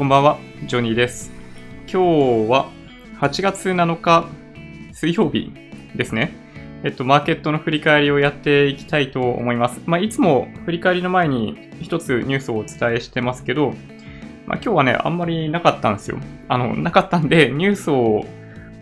[0.00, 1.30] こんばんは、ジョニーです。
[1.82, 2.70] 今日は
[3.20, 4.30] 8月7日
[4.94, 5.52] 水曜日
[5.94, 6.32] ですね。
[6.82, 9.82] えっと、マーケットの振り返りをやっていきたいと思います。
[9.84, 13.74] まあ、いつも振り返りの前に一つニュースをお伝えしてますけど、
[14.46, 16.16] まあ、今日はね、あんまりなかったんですよ。
[16.48, 18.24] あの、なかったんで、ニュースを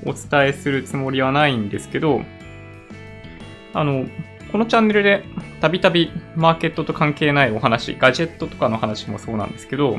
[0.07, 2.23] お伝えするつもりはないんですけど、
[3.75, 4.07] あの、
[4.53, 5.25] このチャンネルで
[5.61, 9.99] たびたびマーケットと関係ないお話、ガジェットとかの話もそうなんですけど、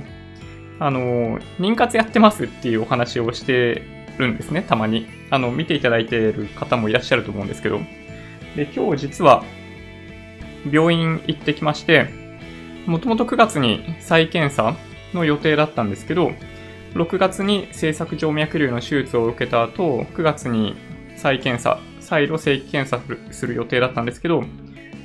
[0.79, 3.83] あの、妊活やってますっていうお話をして
[4.17, 5.07] るんですね、たまに。
[5.29, 7.79] あの、見ていただいている方もいらっしゃると思うんですけど。
[8.55, 9.43] で、今日実は
[10.71, 12.07] 病院行ってきまして、
[12.85, 14.75] もともと9月に再検査
[15.13, 16.31] の予定だったんですけど、
[16.95, 20.75] 6月に静脈静脈瘤の手術を受けた後、9月に
[21.17, 23.01] 再検査、再度正規検査
[23.31, 24.43] する予定だったんですけど、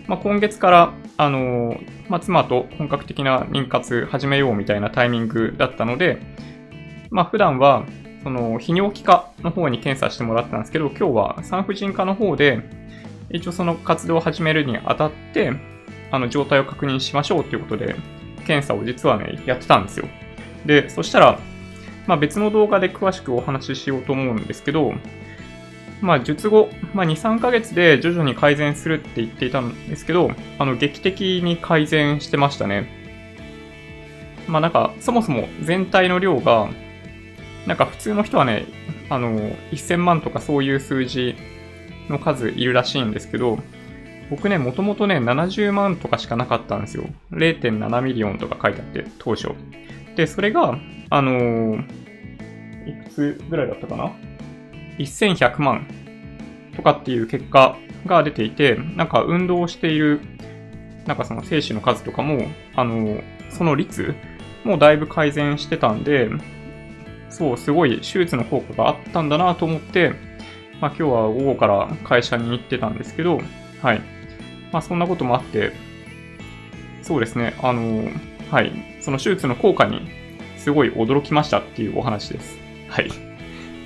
[0.07, 6.19] まあ、今月から、あのまあ、妻と本格的な妊活始めようみたいなタイミングだったので、
[7.11, 7.85] まあ、普段は、
[8.23, 12.61] その、泌尿器科の方に検査してもらったんですけど、今日は産婦人科の方で、
[13.31, 15.53] 一応その活動を始めるにあたって、
[16.11, 17.97] あの、状態を確認しましょうということで、
[18.47, 20.09] 検査を実はね、やってたんですよ。
[20.67, 21.39] で、そしたら、
[22.07, 24.93] まあ、別の動画で詳しくお話ししようと思うんですけど、
[26.01, 32.89] まあ、術後、まあ、2、3ヶ月で徐々に改善するって言っていたんですけど、あの、劇的に改善してましたね。
[34.47, 36.69] まあ、なんか、そもそも全体の量が、
[37.67, 38.67] なんか普通の人はね、
[39.09, 39.39] あの、
[39.73, 41.35] 1000万とかそういう数字
[42.09, 43.59] の数いるらしいんですけど、
[44.31, 47.05] 僕ね、もともとね、70万とかしかなかったんですよ。
[47.33, 49.51] 0.7ミリオンとか書いてあって、当初。
[50.17, 50.79] で、それが、
[51.11, 51.81] あのー、
[52.87, 54.13] いくつぐらいだったかな？
[54.99, 55.87] 1100万
[56.77, 60.21] とかっていう結果が出ていて、なんか運動をしている、
[61.07, 64.15] なんかその精子の数とかも、あの、その率
[64.65, 66.31] もだいぶ改善してたんで、
[67.31, 70.15] そう、すごい手術の効果があったんだなと思って、
[70.81, 73.41] まあ今日は午後から会社に行ってたんですけど、
[73.83, 74.01] はい。
[74.73, 75.73] まあそんなこともあって、
[77.03, 78.09] そうですね、あの、
[78.51, 80.09] はい、その手術の効果に
[80.57, 82.59] すごい驚きましたっていうお話です。
[82.89, 83.24] はい。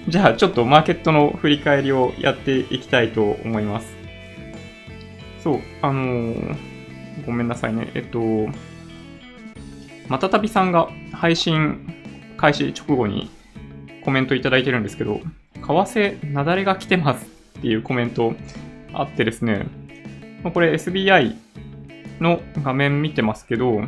[0.09, 3.95] じゃあちょっとマーケットの振り返りをやっていきたいと思います。
[5.43, 6.79] そう、あのー
[7.27, 7.91] ごめんなさいね。
[7.95, 8.21] えっと、
[10.09, 13.31] またたびさんが配信開始直後に
[14.03, 15.21] コメントいただいてるんですけど、
[15.55, 17.27] 為替なだれが来てます
[17.59, 18.35] っていうコメント
[18.95, 19.67] あってですね、
[20.55, 21.37] これ SBI
[22.21, 23.83] の画面見てますけど、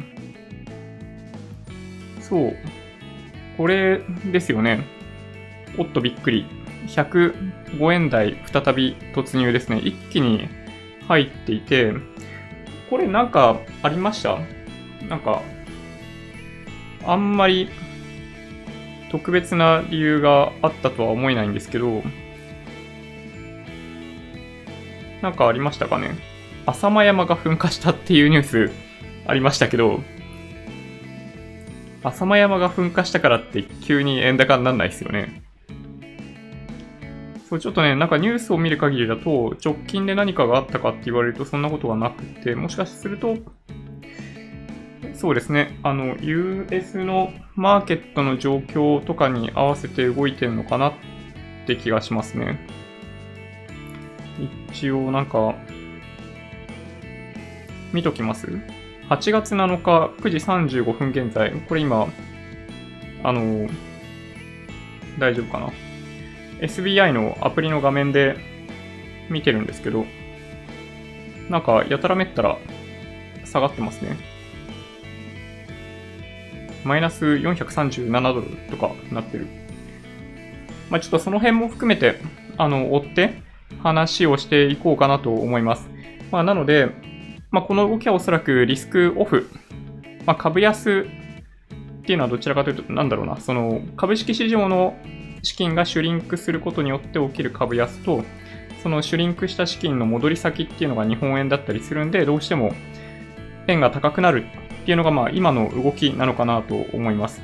[2.20, 2.56] そう、
[3.56, 4.99] これですよね。
[5.78, 6.46] おっとびっくり。
[6.88, 9.78] 105円台再び突入ですね。
[9.78, 10.48] 一気に
[11.06, 11.92] 入っていて、
[12.88, 14.38] これなんかありました？
[15.08, 15.42] なんか、
[17.06, 17.68] あんまり
[19.10, 22.02] 特別な理由があったとは思えないんですけど、
[25.22, 26.16] なんかありましたかね？
[26.66, 28.70] 浅間山が噴火したっていうニュース
[29.26, 30.00] ありましたけど、
[32.02, 35.42] 浅間山が噴火したからって急に円高にならないですよね。
[37.50, 43.38] そう、ちょっとね、なんかニュースを見る限りだと、直近で何かがあったかって言われるとそんなことはなくて、もしかすると、
[45.14, 50.92] そうですね、あの、US のマーケットの状況とかに合わせて動いてるのかなっ
[51.66, 52.64] て気がしますね。
[54.70, 55.56] 一応なんか、
[57.92, 58.46] 見ときます
[59.08, 60.36] ?8 月7日9時
[60.78, 62.06] 35分現在、これ今、
[63.24, 63.68] あの、
[65.18, 65.89] 大丈夫かな？
[66.60, 68.36] SBI のアプリの画面で
[69.28, 70.04] 見てるんですけど、
[71.48, 72.58] なんかやたらめったら
[73.44, 74.16] 下がってますね。
[76.84, 79.46] マイナス437ドルとかなってる。
[80.90, 82.20] まあちょっとその辺も含めて、
[82.56, 83.42] あの、追って
[83.82, 85.88] 話をしていこうかなと思います。
[86.30, 86.90] まあなので、
[87.50, 89.48] まあこの動きはおそらくリスクオフ。
[90.26, 91.06] まあ株安
[92.10, 94.96] っていうのはどちらかというと、なんだろうな、その株式市場の
[95.44, 98.24] 資金がシュリンクすることによって起きる株安と、
[98.82, 102.72] そのシュリンクした資金の戻り先っていうのが日本円だったりするんで、どうしても
[103.68, 104.44] 円が高くなる
[104.82, 107.40] っていうのがまあ今の動きなのかなと思います。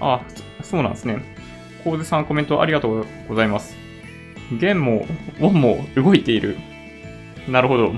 [0.00, 0.22] あ、
[0.62, 1.22] そうなんですね。
[1.84, 3.76] コウズさんコメントありがとうございます。
[4.50, 5.06] 元も、
[5.38, 6.56] ウォンも動いている。
[7.46, 7.92] なるほど。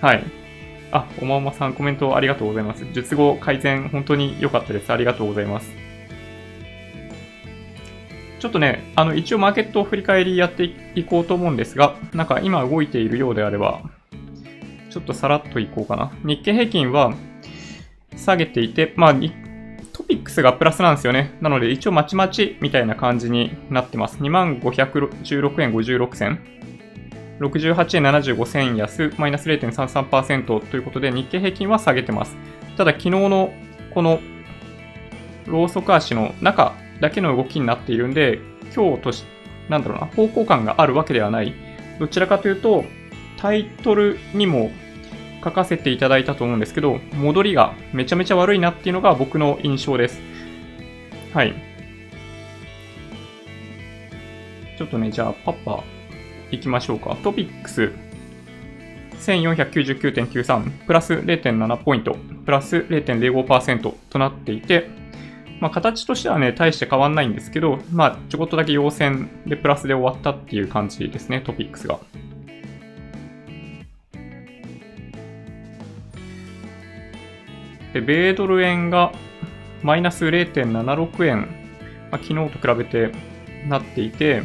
[0.00, 0.39] はい。
[0.92, 2.84] あ、おまおまさんコメントありがとうございます。
[2.92, 4.92] 術後改善本当に良かったです。
[4.92, 5.70] ありがとうございます。
[8.40, 10.64] ちょっとね、あの、一応マーケットを振り返りやって
[10.94, 13.82] いこうと思うんですが、なんか今動いているようであれば、
[14.88, 16.10] ちょっとさらっといこうかな。
[16.24, 17.14] 日経平均は
[18.16, 19.14] 下げていて、まあ、
[19.92, 21.36] トピックスがプラスなんですよね。
[21.40, 24.16] なので一応まちまちみたいな感じになってます。
[24.18, 26.59] 2516円56銭。
[27.40, 32.36] 68円75銭安、マイナス0.33%ということで日経平均は下げてます。
[32.76, 33.52] ただ昨日の
[33.94, 34.20] この
[35.46, 38.40] ローソク足の中だけの動きになっているんで、
[38.74, 39.24] 今日とし、
[39.70, 41.54] なんだろうな、方向感があるわけではない。
[41.98, 42.84] どちらかというと、
[43.38, 44.70] タイトルにも
[45.42, 50.20] 書かせていただいたと思うんですけど、戻りがめちゃめちゃ悪いなっていうのが僕の印象です。
[51.32, 51.54] はい。
[54.76, 55.82] ちょっとね、じゃあ、パッパ
[56.50, 57.16] 行きましょうか。
[57.22, 57.92] トピックス、
[59.20, 64.88] 1499.93、プラス0.7ポイント、プラス0.05%となっていて、
[65.60, 72.00] まあ、形としてはね、大して変わんないんですけど、まあ、ちょこっとだけ陽線でプラスで終わったっていう感じですね、トピックスが。
[77.92, 79.12] で、米ドル円が
[79.82, 81.40] マイナス0.76円、
[82.10, 83.12] まあ、昨日と比べて
[83.68, 84.42] なっていて、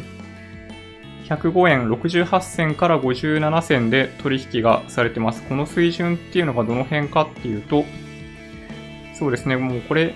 [1.28, 5.42] 105円68銭から57銭で取引がされてます。
[5.42, 7.84] この水準っていうのがどの辺かっていうと、
[9.14, 10.14] そうですね、もうこれ、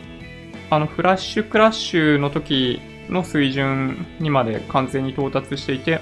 [0.71, 6.01] あの、フラッシュクラッシュの時の水準にまで完全に到達していて、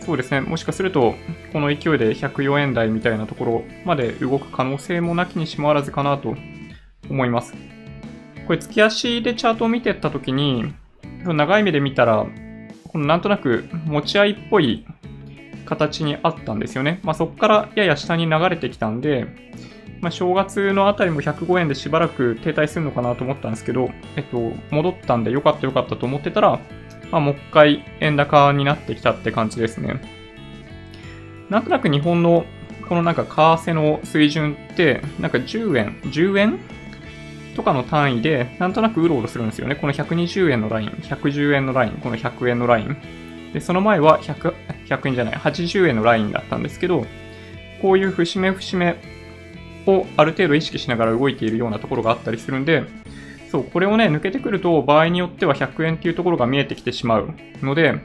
[0.00, 1.14] そうですね、もしかすると、
[1.52, 6.34] この勢いで104円台みたいなところまで動く可能性もなきにしもあらずかなと
[7.10, 7.54] 思います。
[8.46, 10.72] これ、月足でチャートを見てったときに、
[11.24, 12.26] 長い目で見たら、
[12.88, 14.86] このなんとなく持ち合いっぽい
[15.66, 17.00] 形にあったんですよね。
[17.02, 19.26] まあ、そこからやや下に流れてきたんで、
[20.00, 26.60] まあ、正月のあたりも105円でしばらく停滞するのかなと思ったんですけど、えっと、戻ったんでよかったよかったと思ってたら、
[27.10, 30.00] まあ、もう一回円高になってきたって感じですね。
[31.50, 32.44] なんとなく日本の
[32.88, 33.30] このなんか為
[33.70, 36.58] 替の水準って、なんか10円、10円？
[37.58, 39.74] とかの単位で、なんとなくうろうろするんですよね。
[39.74, 42.96] この120円のライン、110円のライン、この100円のライン。
[43.52, 44.54] で、その前は100、
[44.86, 47.04] 100円じゃない、80円のラインだったんですけど、
[47.82, 48.94] こういう節目節目
[49.88, 52.84] をある程度意識しながら動いているようなところがあったりするんで、
[53.50, 57.98] そう、これをね、抜けてくると、場合によっては100円っていうところが見えてきてしまうので、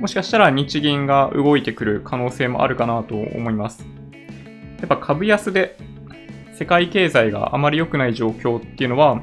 [0.00, 3.84] もしかしたら日銀が動いてくる可能性もあるかなと思います。
[4.80, 5.76] やっぱ株安で
[6.62, 9.20] 世界経済があまり良くない状況っていうのは、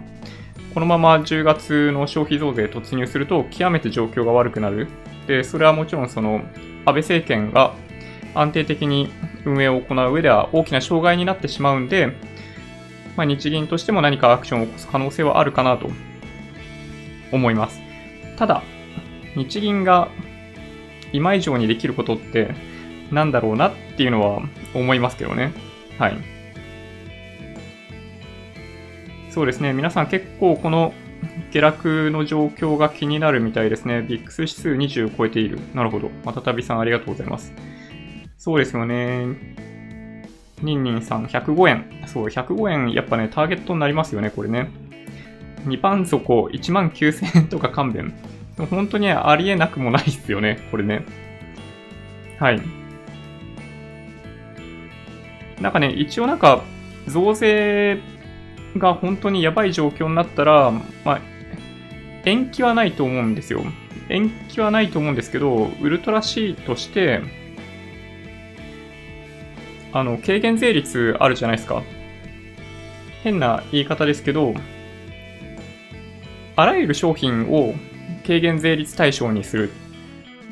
[0.73, 4.89] このまま10月の消費増税突入すると極めて状況が悪くなる。
[5.25, 6.41] で、それはもちろんその
[6.83, 7.73] 安倍政権が
[8.35, 9.09] 安定的に
[9.45, 12.11] 運営を行う上では大きな障害になってしまうんで、
[13.15, 15.89] まあ、日銀としても何かアクションを起こす可能性はあるかなと
[17.31, 17.79] 思います。
[18.35, 18.63] ただ、
[19.37, 20.09] 日銀が
[21.13, 22.53] 今以上にできることって
[23.11, 24.41] 何だろうなっていうのは
[24.73, 25.53] 思いますけどね。
[25.97, 26.38] はい。
[29.29, 29.73] そうですね。
[29.73, 30.93] 皆さん結構この
[31.51, 34.01] 下落の状況が気になるみたいですね。
[34.01, 35.59] ビックス指数20を超えている。
[35.73, 36.09] なるほど。
[36.25, 37.53] またたびさんありがとうございます。
[38.37, 39.27] そうですよね。
[40.61, 41.85] ニンニンさん、105円。
[42.05, 44.69] そう、105円、やっぱね、ターゲットになりますよね、これね。
[45.65, 48.13] 2番底、1万9000円とか勘弁。
[48.69, 51.05] 本当にありえなくもないっすよね、これね。
[52.39, 52.61] はい。
[55.61, 56.61] なんかね、一応なんか、
[57.07, 57.99] 増税
[58.77, 60.71] が本当にやばい状況になったら、
[61.03, 61.21] まあ、
[62.25, 63.63] 延期はないと思うんですよ。
[64.09, 67.21] 延期はないと思うんですけど、ウルトラ C として、
[69.91, 71.83] あの、軽減税率あるじゃないですか。
[73.23, 74.53] 変な言い方ですけど、
[76.55, 77.73] あらゆる商品を
[78.25, 79.71] 軽減税率対象にする。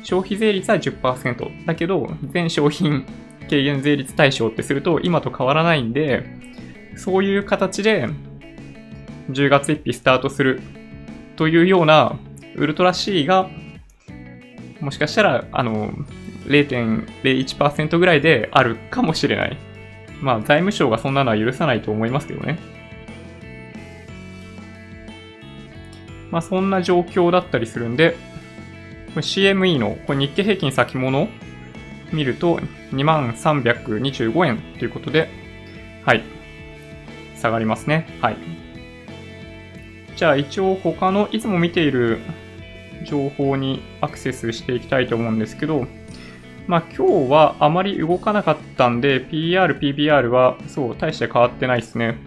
[0.02, 1.66] 消費税率は10%。
[1.66, 3.04] だけど、全商品
[3.48, 6.24] 軽減税率対象ってすると今と変わらないんで、
[6.98, 8.08] そういう形で
[9.30, 10.60] 10月1日スタートする
[11.36, 12.18] というような
[12.56, 13.48] ウルトラ C が
[14.80, 15.90] もしかしたら、あの、
[16.46, 19.56] 0.01%ぐらいであるかもしれない。
[20.20, 22.58] まあ、財務省がそんなのは許さないと思いますけどね。
[26.30, 28.16] まあ、そんな状況だったりするんで、
[29.16, 31.28] CME のこれ日経平均先物
[32.12, 32.60] 見ると
[32.92, 35.28] 2325円ということで、
[36.04, 36.37] はい。
[37.38, 38.06] 下がりますね。
[38.20, 38.36] はい。
[40.16, 42.18] じゃあ一応他のいつも見ている
[43.04, 45.86] 情報にアクセスしていきたいと思うんですけど、
[46.66, 52.18] まあ今日はあまり動かなかったんで、PR、PBR はそう、大して変わってないですね。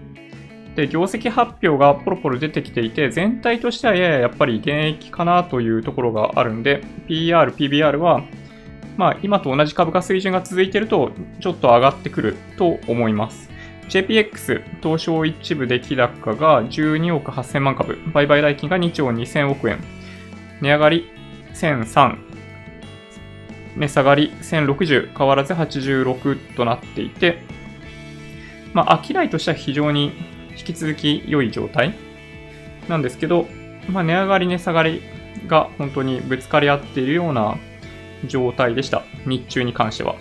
[0.76, 8.24] で、業績発表がポロポロ出てきていて、全体としてはやややっぱり現役かなというところがあるんで、PR、PBR は、
[8.98, 13.51] まあ今と同じ株価水準が続いてると、ちょっと上がってくると思います。
[13.92, 19.80] JPX 東証一部出来高が12億8000万株、売買代金が2兆2000億円、
[20.62, 21.10] 値上がり
[21.54, 22.18] 1003、
[23.76, 27.40] 値下がり1060、変わらず86となっていて、
[28.74, 30.14] まあ、商いとしては非常に
[30.58, 31.94] 引き続き良い状態
[32.88, 33.46] なんですけど、
[33.90, 35.02] まあ、値上がり値下がり
[35.48, 37.58] が本当にぶつかり合っているような
[38.26, 39.04] 状態でした。
[39.26, 40.16] 日中に関しては。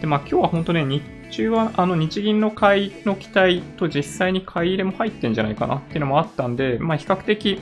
[0.00, 1.02] で、まあ今日は本当ね、日
[1.34, 7.60] 中はあの日銀の買いの期待と実際に買い入れも入ってんじゃないかなっていうのもあったんで、まあ比較的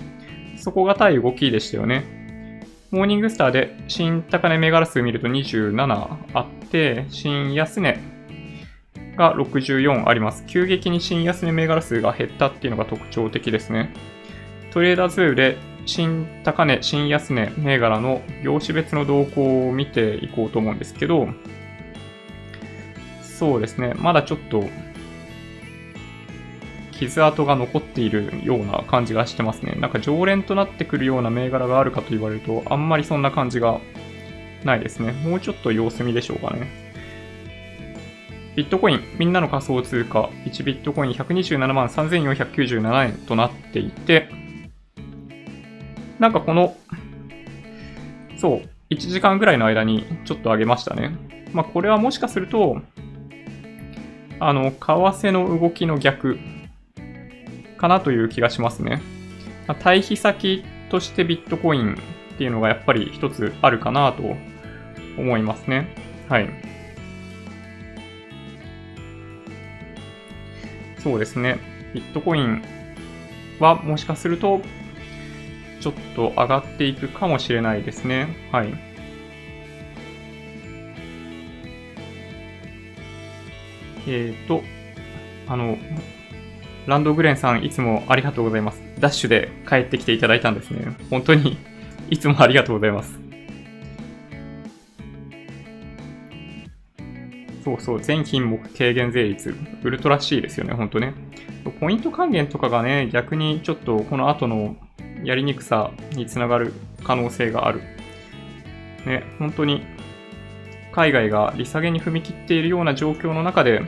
[0.59, 2.05] 底堅い動きでしたよね。
[2.91, 7.99] モーニングスターで新高値銘柄数見ると27あって、新安値
[9.17, 10.45] が64あります。
[10.47, 13.95] 急激に新安値銘柄数が減ったっていうのが特徴的ですね。
[14.71, 21.29] トレーダーズで新高値、新安値銘柄の業種別の動向を見ていこうと思うんですけど、
[23.43, 24.69] そうですね、まだちょっと
[26.93, 29.77] 傷跡が残っているような感じがしてますね。
[29.81, 33.81] なんか常連となってくるような銘柄があるかと言われると、あんまりそんな感じが
[34.63, 35.11] ないですね。
[35.11, 36.69] もうちょっと様子見でしょうかね。
[38.55, 44.29] ビットコイン、みんなの仮想通貨、1ビットコイン127万3497円となっていて、
[46.21, 46.77] なんかこの、
[48.37, 51.11] そう、1時間ぐらいの間にちょっと上げましたね。
[51.53, 52.81] まあこれはもしかすると、
[54.41, 56.39] あの、為替の動きの逆
[57.77, 59.03] かなという気がしますね。
[59.81, 61.97] 対比先としてビットコインっ
[62.39, 64.23] ていうのがやっぱり一つあるかなと
[65.19, 65.95] 思いますね。
[66.29, 66.49] はい。
[70.99, 71.59] そうですね。
[71.95, 72.63] ビットコイン
[73.59, 74.61] はもしかすると
[75.81, 78.37] ちょっと上がっていくかもしれないですね。
[78.53, 78.92] はい。
[84.07, 84.63] えっ、ー、と、
[85.47, 85.79] あの、
[86.87, 88.83] ランドグレンさん、いつもありがとうございます。
[88.99, 90.97] ダッシュで帰ってきていただいたんですね。
[91.11, 91.57] 本当に
[92.11, 93.21] いつもありがとうございます。
[97.65, 99.55] そうそう、全品目軽減税率、
[99.85, 101.15] ウルトラ C ですよね、本当ね。
[101.79, 104.77] ポイント還元とかがね、逆にちょっとこの後の
[105.23, 106.73] やりにくさにつながる
[107.05, 107.81] 可能性がある。
[109.07, 109.83] ね、本当に
[110.93, 113.83] 海外が利下げに踏み切っているような状況の中で、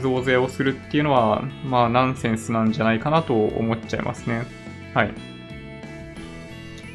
[0.00, 4.44] 増税をするっていうのは、まあ、ナンセンスなんじゃないかなと思っちゃいますね。
[4.94, 5.10] はい。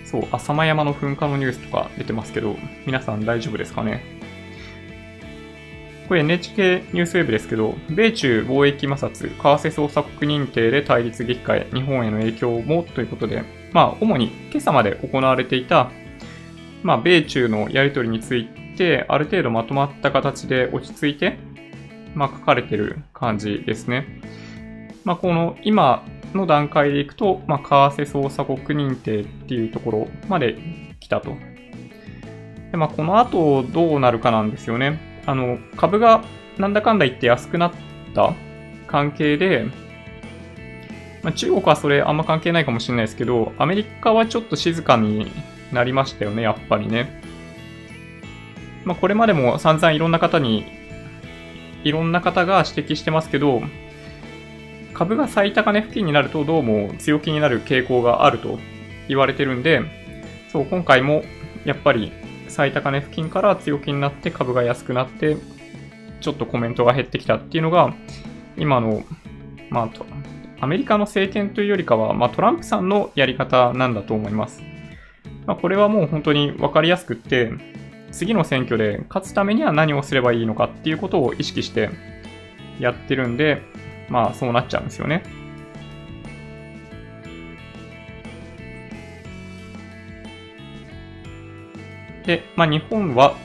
[0.05, 2.55] そう、浅間山の噴火のニュースとか出てますけど、
[2.85, 4.03] 皆さん大丈夫ですかね？
[6.07, 13.43] これ NHK ニュースウェブですけど、米中貿易摩擦、為替操作国認定で対立激化へ、日本への影響もということで、
[13.73, 15.89] まあ、主に今朝まで行われていた、
[16.83, 18.64] まあ、米中のやり取りについて、
[19.07, 21.37] ある程度まとまった形で落ち着いて、
[22.13, 24.21] まあ、書かれてる感じですね。
[25.03, 26.03] まあ、この今
[26.33, 30.57] の段階でいくと、まあ、為替操作国認定っていうところまで
[30.99, 31.35] 来たと。
[32.71, 34.99] でまあ、この後どうなるかなんですよね。
[35.25, 36.23] あの、株が
[36.57, 37.71] なんだかんだ言って安くなっ
[38.13, 38.33] た
[38.87, 39.65] 関係で、
[41.23, 45.31] まあ、中国はそれあんま関係ないかもしれないですけど、アメリカはちょっと静かに
[45.71, 47.21] なりましたよね、やっぱりね。
[48.85, 50.65] まあ、これまでも散々いろんな方に
[51.83, 53.61] いろんな方が指摘してますけど、
[54.93, 58.59] 株が最高値付近になるとどうも強気になる傾向があると
[59.07, 59.81] 言われてるんで、
[60.51, 61.23] そう、今回も
[61.65, 62.11] やっぱり
[62.47, 65.37] 最高値付近から強気になって株が安くなって、
[66.21, 67.93] ちょっとコメントが減ってきたっていうのが、
[68.57, 69.03] 今の、
[69.69, 69.89] まあ、
[70.61, 74.63] アメリカの政権というよりかは、まあ、トランプさんのやり方なんだと思います。
[75.45, 77.51] まあ、これはもう本当に分かりやすくって、
[78.15, 81.89] 次の選挙で勝つためには何をすればいいのかっていうことを意識して
[82.79, 83.61] やってるんで、
[84.09, 85.21] まあそうなっちゃうんですよね。
[92.25, 93.35] で、まあ日本は、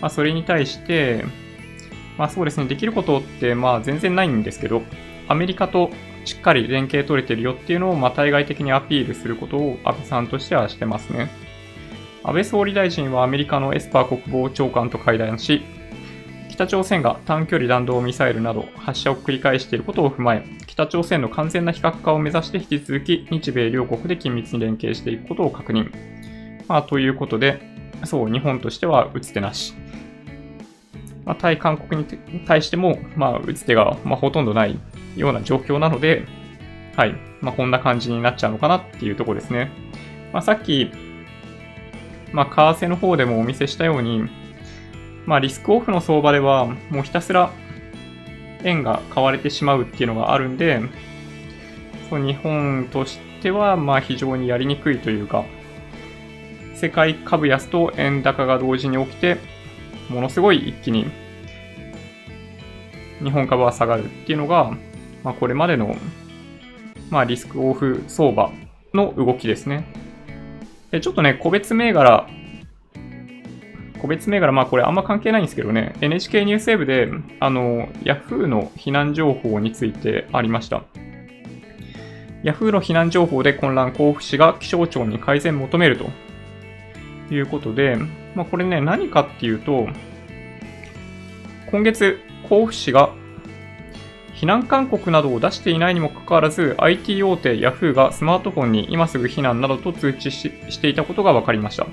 [0.00, 1.24] まあそれに対して、
[2.16, 4.82] まあそうですね、できることってまあ全然ないんですけど、
[5.26, 5.90] アメリカと
[6.24, 11.41] しっかり連携取れてるよっていうのをまあ対外的にアピールすることを安倍さんとしてはしてますね。
[12.24, 15.62] 安倍総理大臣はアメリカのエスパー国防長官と会談し、
[16.48, 25.90] 北朝鮮が短距離弾道ミサイルなど発射を繰り返していることを踏まえ、北朝鮮の完全な非核化を目指して引き続き日米両国で緊密に連携していくことを確認。
[26.68, 27.60] まあ、ということで、
[28.04, 29.74] そう、日本としては打つ手なし。
[31.24, 34.78] まあ、対韓国に対しても、まあ、打つ手が、ま、ほとんどない
[35.16, 36.24] ような状況なので、
[36.96, 37.16] はい。
[37.40, 39.72] まあ、こんな感じになっちゃうのかなっていうところですね。
[40.32, 40.92] まあ、さっき、
[42.32, 44.28] まあ、為替の方でもお見せしたように、
[45.26, 47.52] まあ、リスクオフの相場では、もうひたすら、
[48.64, 50.80] 円が買われてしまうっていうのがあるんで、
[52.08, 55.44] そう日本としてはまあ非常にやりにくいというか、
[56.74, 59.38] 世界株安と円高が同時に起きて、
[60.08, 61.06] ものすごい一気に
[63.22, 64.76] 日本株は下がるっていうのが、
[65.22, 65.96] まあ、これまでの、
[67.10, 68.52] まあ、リスクオフ相場
[68.92, 69.84] の動きですね。
[70.92, 72.28] でちょっとね、個別銘柄、
[74.00, 77.08] 個別銘柄、まあこれあんま関係ないんですけどね、NHK ニュースウェブで、
[77.40, 80.84] あの、Yahoo の避難情報についてありました。
[82.44, 86.10] Yahoo の避難情報で混乱、甲府市が気象庁に改善求めると。
[87.30, 87.96] いうことで、
[88.34, 89.88] まあこれね、何かっていうと、
[91.70, 92.18] 今月、
[92.48, 93.14] 甲府市が
[94.42, 101.86] 避難勧告などを出していないにもかかわらず、IT 大手 Yahoo がスマートフォンに今すぐ避難などと通知していたことが分かりました。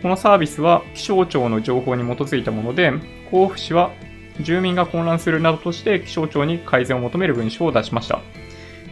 [0.00, 2.92] このサービスは気象庁の情報に基づいたもので、
[3.32, 3.90] 甲府市は
[4.38, 8.20] 住民が混乱するなどとして気象庁に改善を求める文書を出しました。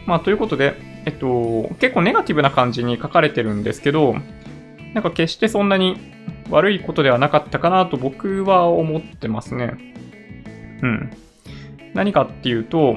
[0.05, 4.17] まあ、ということで、えっと、結構ネガティブな感じに書かれてるんですけど、
[4.93, 5.97] なんか決してそんなに
[6.49, 9.75] 悪いことではなかったかなと僕は思ってますね。
[10.81, 11.11] うん。
[11.93, 12.95] 何かっていうと、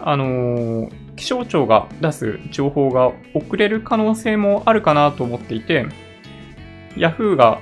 [0.00, 5.86] あのー、気象庁が出す情報が遅れる可能性もあるかなと思っていて、
[6.96, 7.60] Yahoo が、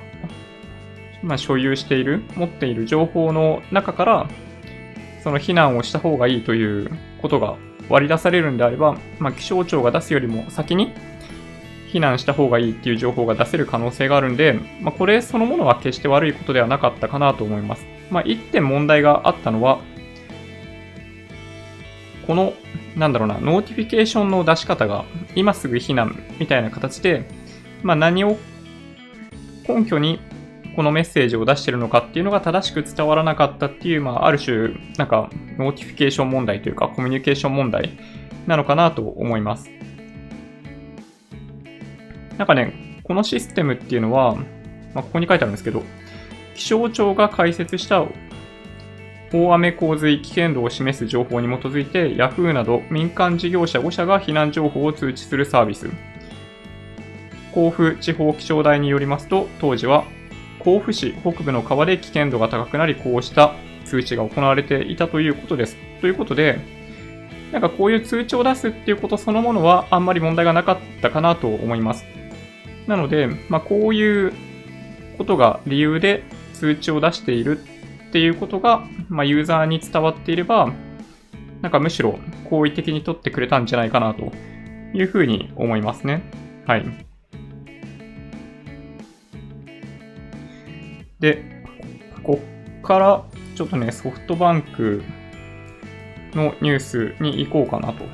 [1.23, 4.29] まあ、所有している、持っている情報の中から、
[5.23, 6.91] その避難をした方がいいという
[7.21, 7.57] ことが
[7.89, 10.93] 割り出されるんであれば、まあ、気象庁が出すよりも先に
[11.91, 17.94] 避難した方がいいっていう情報が出せる可能性があるんで、まあ、これそのものは決して悪いことではなかったかなと思います。
[18.09, 19.79] まあ、一点問題があったのは、
[22.27, 22.53] この、
[22.95, 27.25] なんだろうな、 notification の出し方が、今すぐ避難みたいな形で、
[27.83, 28.37] まあ、何を
[29.67, 30.19] 根拠に
[30.75, 37.97] このメッセージを出してるのかっていうのが正しく伝わらなかったっていう、まあ、ある種、なんか、 notification 問題というか、コミュニケーション問題
[38.47, 39.69] なのかなと思います。
[42.37, 44.35] なんかね、このシステムっていうのは、
[44.93, 45.83] まあ、ここに書いてあるんですけど、
[46.55, 48.05] 気象庁が開設した
[49.31, 55.89] 大雨洪水危険度を示す情報に基づいて Yahoo など民間事業者5社が避難情報を通知するサービス。
[57.53, 60.05] 甲府地方気象台によりますと、当時は
[60.59, 63.53] 甲府市北部の川で危険度が高くなり、こうした
[63.85, 65.77] 通知が行われていたということです。
[66.01, 66.59] ということで、
[67.51, 72.05] なんかこういう通知を出すっていうことそのものはあんまり問題がなかったかなと思います。
[72.87, 74.33] なので、まあ、こういう
[75.17, 76.23] ことが理由で
[76.65, 80.73] 通知を出しているっていうことが、まあ、ユーザーに伝わっていれば、
[81.61, 82.17] なんかむしろ
[82.49, 84.31] 好意的に取ってくれたんじゃないかなと
[84.93, 86.23] いうふうに思いますね。
[86.65, 86.85] はい。
[91.19, 91.63] で、
[92.23, 92.39] こ
[92.79, 93.23] っから
[93.55, 95.03] ちょっとね、ソフトバンク
[96.33, 98.05] のニュースに行こうかなと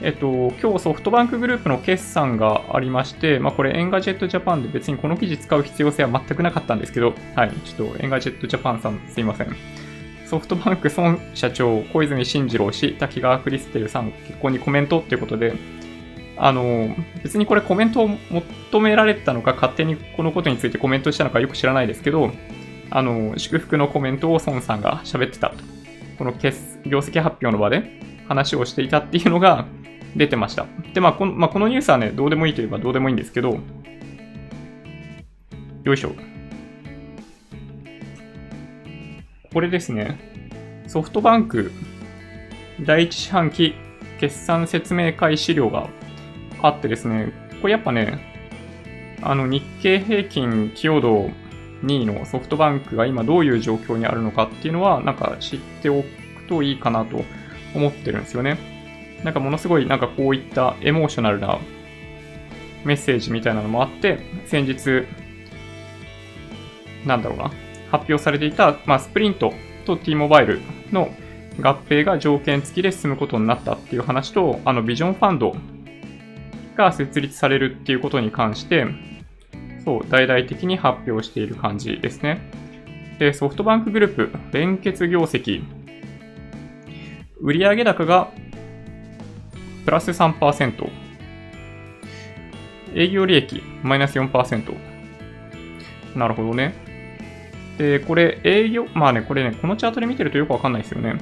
[0.00, 9.54] えっと、今日ソフトバンクグループの決算がありまして、まあ、これ Engadget Japan で別にこの記事使う必要性は全くなかったんですけど、はい、ちょっと Engadget Japan さんすいません。
[10.26, 15.52] ソフトバンク孫社長、小泉進次郎氏、滝川クリステルさん、結婚にコメントっていうことで、
[16.38, 22.32] あの、別にこれコメントを求められたのか、勝手にこのことについてコメントしたのかよく知らないですけど、
[22.90, 25.56] あの、祝福のコメントを孫さんが喋ってたと。
[26.16, 29.66] この業績発表の場で話をしていたっていうのが、
[30.16, 30.66] 出てました。
[30.94, 33.58] で、まあこの、まあ、このニュースはね、どうでもいいといえばどうでもいいんですけど、
[35.84, 36.12] よいしょ。
[39.52, 40.18] これですね。
[40.86, 41.72] ソフトバンク
[42.84, 43.74] 第一四半期
[44.18, 45.88] 決算説明会資料が
[46.62, 48.18] あってですね、これやっぱね、
[49.22, 51.30] あの日経平均寄与度
[51.84, 56.08] 2位のソフトバンクが今どういう状況にあるのかっていうのは、なんか知っておく
[56.48, 57.24] といいかなと
[57.74, 58.71] 思ってるんですよね。
[59.24, 61.58] なんかものすごいなんかこういったエモーショナルな
[62.84, 65.06] メッセージみたいなのもあって、先日、
[67.06, 67.44] なんだろうな、
[67.90, 69.52] 発表されていた、まあ、スプリント
[69.84, 71.10] と T モバイルの
[71.60, 75.54] 合併が条件付きで進むことになったっていう話と、あのビジョンファンド
[76.76, 78.86] が設立されるっていうことに関して、
[79.84, 82.40] そう、大々的に発表している感じですね。
[83.18, 85.62] で、ソフトバンクグループ、連結業績、
[87.40, 88.30] 売上高が
[89.84, 90.90] プラス3%。
[92.94, 94.74] 営業利益、マイナス4%。
[96.14, 96.74] なるほどね。
[97.78, 101.18] で、これ、営業、まあね、これね、このチャートで見てるとよくわかんないですよね。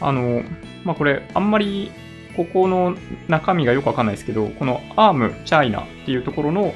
[0.00, 0.42] あの、
[0.84, 1.90] まあこれ、あんまり、
[2.36, 2.96] ここの
[3.28, 6.74] 中身がよくわかんないですけど、この ARM China っていうところの、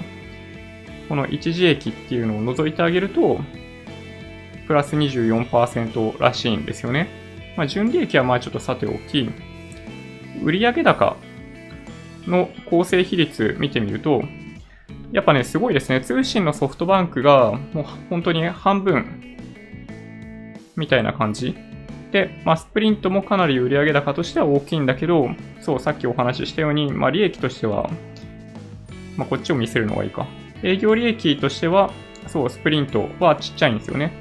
[1.08, 3.40] この一時益っていうのを除いてあげると、
[4.66, 7.08] プラス24%らしいんですよね。
[7.56, 9.30] まあ、純利益はまあちょっとさておき、
[10.42, 11.16] 売上高
[12.26, 14.22] の構成比率見てみると、
[15.12, 16.00] やっぱね、すごいですね。
[16.00, 19.36] 通信のソフトバンクがもう本当に半分
[20.76, 21.54] みたいな感じ。
[22.12, 25.28] で、まあ、スプリントもかなり売上高としては大きいんだけど、
[25.60, 27.90] そう、さっきお話ししたように、まあ、利益としては、
[29.16, 30.26] まあ、こっちを見せるのがいいか。
[30.62, 31.90] 営業利益としては、
[32.26, 34.12] そう、スプリントはちっちゃいんですよね。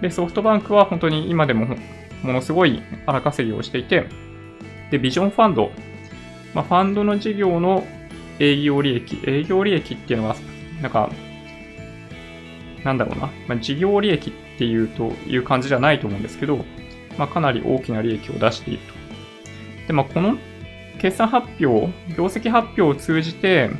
[0.00, 1.76] で、ソフトバンクは本当に今でも
[2.22, 4.06] ものすごい荒稼ぎをしていて、
[4.90, 5.70] で、ビジョンファンド。
[6.54, 7.86] まあ、ファンドの事業の
[8.38, 9.20] 営業利益。
[9.26, 10.36] 営業利益っていうのは、
[10.80, 11.10] なんか、
[12.84, 13.30] なんだろうな。
[13.46, 16.64] まあ、事業利益っていうという感じじゃないと思うんですけど、
[17.18, 18.94] まあ、かなり大きな利益を出していると。
[19.88, 20.38] で、まあ、この
[20.98, 23.70] 決算発表、業績発表を通じて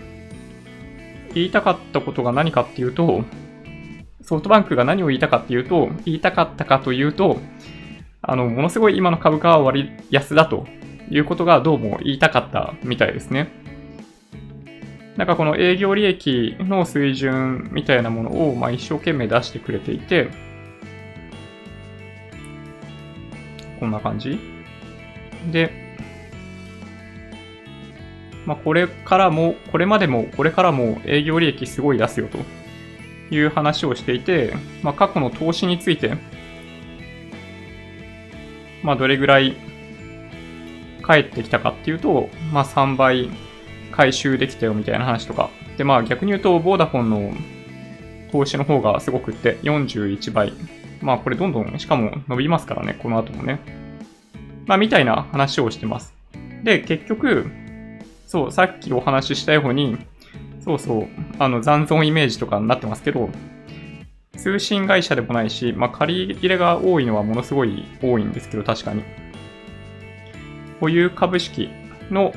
[1.34, 3.24] 言いたかったことが何かっていうと、
[4.22, 7.38] ソフトバンクが何を言いたかっていうと、言いたかったかというと、
[8.20, 10.66] あの、ものすごい今の株価は割安だと
[11.10, 13.48] いうことがどうも言いたかったみたいですね。
[15.16, 20.28] なんかこの営業利益の水準みたいなものをまあ一生懸命出してくれていて、
[23.80, 24.38] こんな感じ？
[25.52, 25.70] で、
[28.44, 32.38] まあ、これからも、これまでも、これからも営業利益すごい出すよと
[33.34, 36.16] いう話をしていて、まあ、過去の投資について、
[38.82, 39.54] まあ、どれぐらい
[41.08, 43.28] 返ってきたかっていうと、まあ、3倍
[43.90, 45.50] 回収できたよみたいな話とか。
[45.76, 47.32] で、まあ、逆に言うと、ボーダフォンの
[48.30, 50.52] 投資の方がすごくって41倍
[51.00, 53.60] まあこれどんどんしかも伸びますからね、この後もね。
[54.66, 56.14] まあみたいな話をしてます。
[56.62, 57.50] で、結局、
[58.26, 59.96] そう、さっきお話ししたように、
[60.60, 61.06] そうそう、
[61.38, 63.30] あの残存イメージとかになってますけど、
[64.36, 69.02] 通信会社でもないし、まあ借り入れが多いのはものすごい多いんですけど、確かに。
[70.80, 71.70] 保有株式
[72.10, 72.32] の、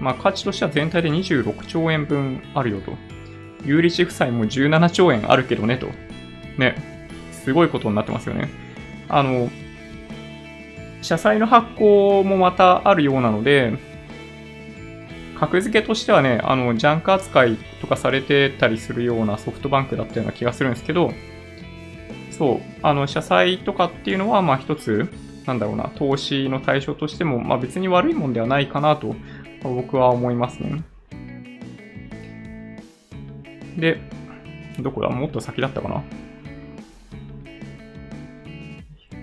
[0.00, 2.92] まあ、価値としては全体で26兆円分あるよと。
[3.64, 5.88] 有利子負債も17兆円あるけどねと。
[6.58, 6.76] ね。
[7.32, 8.48] すごいことになってますよね。
[9.08, 9.50] あの、
[11.02, 13.78] 社債の発行もまたあるようなので、
[15.38, 21.12] 格付けとしてはね、あの、ジャンク扱いとかされてたりするようなソフトバンクだったような気がするんですけど、
[22.30, 25.08] そう、あの、社債とかっていうのは、まあ一つ、
[25.46, 29.14] なんだろうな、投資の対象としても、まあ別に悪いもんではないかなと、
[29.62, 30.82] 僕は思いますね。
[33.76, 33.98] で、
[34.78, 35.08] どこだ？
[35.10, 36.02] もっと先だったかな？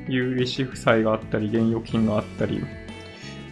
[0.07, 2.62] 有利子負債があったり、現預金があったり、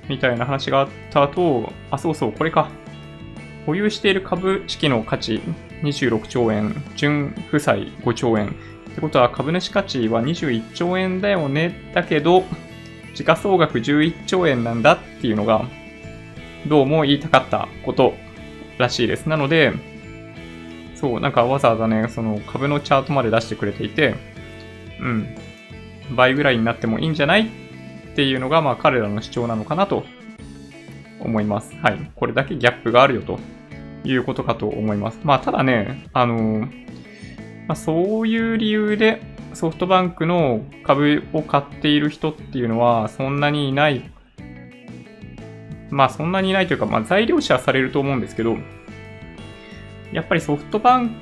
[0.10, 2.70] みたいな話があった後、あ、そうそう、これか。
[3.66, 5.42] 保有している株式の価値
[5.84, 8.56] 26兆円、純負債5兆円。
[8.92, 11.92] ってことは株主価値は21兆円だよね。
[11.94, 12.44] だけど、
[13.14, 15.66] 時価総額11兆円なんだっていうのが、
[16.68, 18.14] どうも言いたかったこと
[18.78, 19.28] らしいです。
[19.28, 19.74] なので、
[20.96, 24.16] そう、なんかわざわざね、その株のチャートまで出してくれていて、
[25.00, 25.36] うん、
[26.16, 30.04] 倍ぐらいになってもいいんじゃないっていうのが、まあ彼らの主張なのかなと
[31.20, 31.76] 思います。
[31.78, 32.12] はい。
[32.16, 33.40] これだけギャップがあるよと
[34.04, 35.20] いうことかと思います。
[35.24, 36.68] まあただね、あの、
[37.70, 39.22] まあ、そういう理由で
[39.54, 44.12] ソフトバンクの株を買っている人っていうのはそんなにいない。
[45.90, 48.58] まあそんなにいないというか、まあ材料視はされると思うんですけど、
[50.12, 51.16] やっぱりソフトバン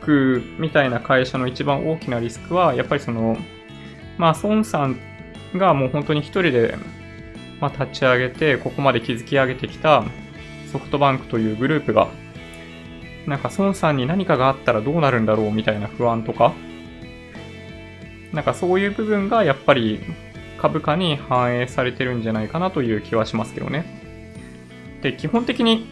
[0.00, 3.36] クみたいな会社の一番大きなリスクは、やっぱりその
[4.18, 4.98] まあ、孫さん
[5.54, 6.76] がもう本当に一人で、
[7.60, 10.04] まあ、立ち上げて、ここまで築き上げてきた
[10.72, 12.08] ソフトバンクというグループが、
[13.26, 16.54] なんか孫さんに何かがあったらどうなるんだろうみたいな不安とか、
[18.32, 20.00] なんかそういう部分がやっぱり
[20.58, 23.84] 株価に反映されてるんじゃないかなという気はしますけどね。
[25.02, 25.86] で、基本的に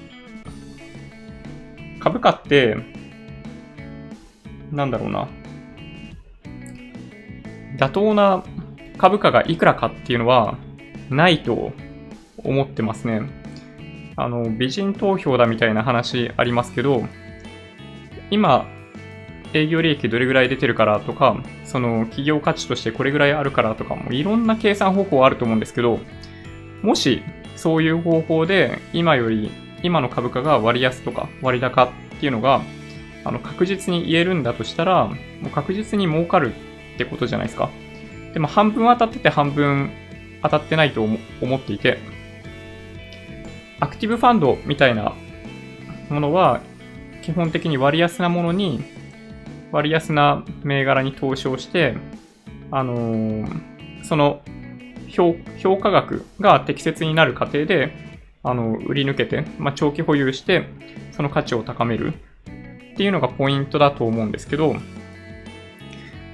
[2.00, 2.76] 株価って、
[4.70, 5.28] なんだろうな。
[7.78, 8.44] 妥当な
[8.98, 10.56] 株価がいくらかっていうのは
[11.10, 11.72] ないと
[12.38, 13.22] 思ってますね。
[14.16, 17.04] あの、美人投票だみたいな話ありますけど、
[18.30, 18.66] 今、
[19.52, 26.00] 営業利益どれぐらい出てるからとか、その企業価値としてこれぐらいあるからとかもいろんな計算方法あると思うんですけど、
[26.82, 27.22] もし
[27.56, 29.50] そういう方法で今より
[29.82, 32.62] 今の株価が割安とか割高っていうのが
[33.24, 35.14] あの確実に言えるんだとしたら、も
[35.46, 36.52] う確実に儲かる
[36.94, 37.70] ってことじゃないですか。
[38.32, 39.92] でも半分当たってて半分
[40.42, 41.98] 当たってないと思っていて、
[43.78, 45.14] アクティブファンドみたいな
[46.10, 46.60] ものは
[47.24, 48.84] 基本的に割安なものに
[49.72, 51.96] 割安な銘柄に投資をして、
[52.70, 54.42] あのー、その
[55.08, 55.34] 評
[55.78, 57.92] 価額が適切になる過程で、
[58.42, 60.68] あの、売り抜けて、まあ、長期保有して、
[61.12, 62.12] その価値を高める。
[62.92, 64.76] っていうのがポイントだと思うんですけど、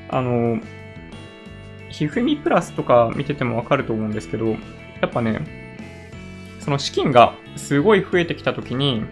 [0.09, 0.61] あの、
[1.89, 4.57] ひふみプラスとか見ててもわかると思うんですけど、や
[5.07, 5.41] っぱね、
[6.59, 9.05] その資金がすごい増えてきたときに、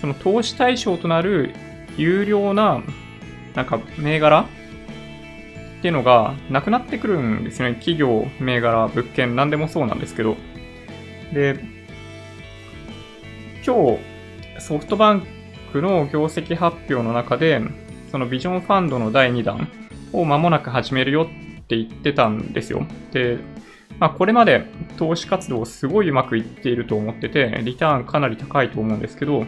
[0.00, 1.54] その投資対象となる
[1.96, 2.82] 有料な、
[3.54, 7.74] なんか銘柄っていうのがなくなってくるんですよね。
[7.76, 10.36] 企業、銘柄、物件、何でもそうなんですけど。
[11.32, 11.58] で、
[13.64, 15.26] 今日、ソフトバン
[15.72, 17.60] クの業績発表の中で、
[18.10, 19.68] そのビジョンファンドの第2弾
[20.12, 22.86] を間もなく始めるよって言ってたんですよ。
[23.12, 23.38] で、
[23.98, 29.46] まあ、これまで投資活動すごいうまくいっていると思ってて、リターンかなり高いと思うんですけど、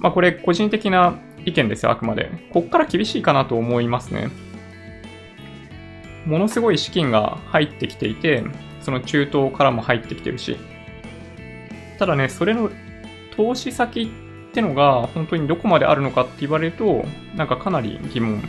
[0.00, 2.30] まあ、これ個人的な意見ですよ、あくまで。
[2.52, 4.28] こっから厳しいかなと思いますね。
[6.26, 8.42] ものすごい資金が入ってきていて、
[8.80, 10.56] その中東からも入ってきてるし。
[11.98, 12.70] ただね、それの
[13.36, 14.10] 投資先
[14.50, 17.04] ってのが本当にどこまであるのかって言われると、
[17.36, 18.42] なんかかなり疑問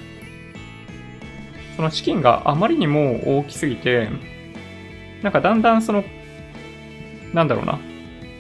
[1.76, 4.10] その資金があまりにも大きすぎて、
[5.24, 6.04] なんかだんだんその、
[7.34, 7.80] なんだろうな、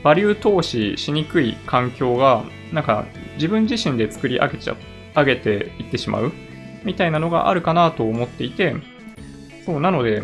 [0.03, 4.75] バリュー投資しにくい環境が、なんか自分自身で作り上げちゃ、
[5.15, 6.31] 上げていってしまう
[6.83, 8.75] みたいなのがあるかなと思っていて、
[9.65, 10.23] そう、なので、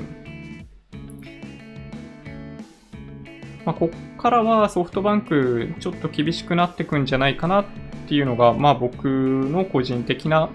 [3.66, 7.66] まあ、こっからはソフトバンクちょっと厳しくなってくんじゃないかなっ
[8.08, 10.50] ていうのが、まあ僕の個人的な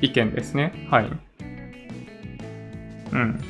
[0.00, 0.88] 意見ですね。
[0.90, 1.10] はい。
[3.12, 3.40] うん。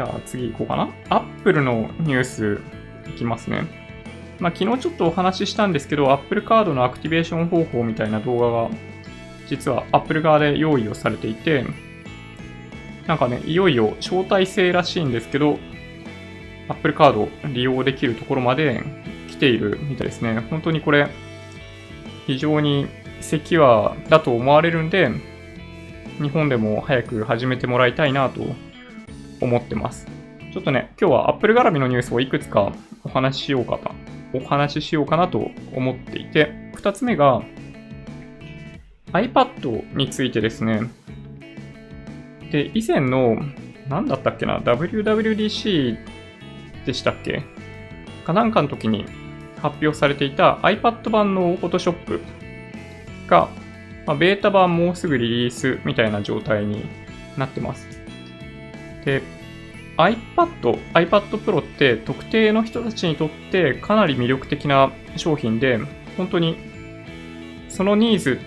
[0.00, 0.88] じゃあ次行こうかな。
[1.10, 2.58] Apple のニュース
[3.06, 3.66] いきますね。
[4.38, 8.70] まあ、昨日ちょっとお話ししたんですけど、Apple カードのアクティベーション方法みたいな動画が、
[9.46, 11.66] 実は Apple 側で用意をされていて、
[13.06, 15.58] なんかね、いよいよ招待制らしいんですけど、
[16.68, 18.82] Apple カード利用できるところまで
[19.28, 20.46] 来ているみたいですね。
[20.48, 21.08] 本当にこれ、
[22.26, 22.86] 非常に
[23.20, 25.10] セキュアだと思われるんで、
[26.22, 28.69] 日本でも早く始めてもらいたいなと
[29.40, 30.06] 思ってます。
[30.52, 32.72] ちょっとね、今日は Apple 絡みのニュースをいくつか
[33.04, 33.92] お話ししようかな、
[34.32, 37.42] お話ししようかなと思っていて、二つ目が
[39.12, 40.82] iPad についてですね。
[42.50, 43.36] で、以前の、
[43.88, 45.98] 何だったっけな、WWDC
[46.86, 47.42] でしたっけ？
[48.24, 49.04] かなんかの時に
[49.62, 52.20] 発表されていた iPad 版の Photoshop
[53.26, 53.48] が
[54.06, 56.84] まあ、ベータ版もうすぐリリースみたいな状態に
[57.36, 57.99] なってます。
[59.04, 59.22] で、
[59.96, 65.78] iPad、iPad Pro って特定の人たちにとってかなり魅力的な商品で、
[66.16, 66.56] 本当に
[67.68, 68.38] そのニーズ、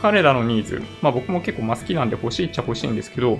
[0.00, 3.38] 彼らのニーズ、まあ僕も結構まあ好きなんで欲しいっちゃ欲しいんですけど、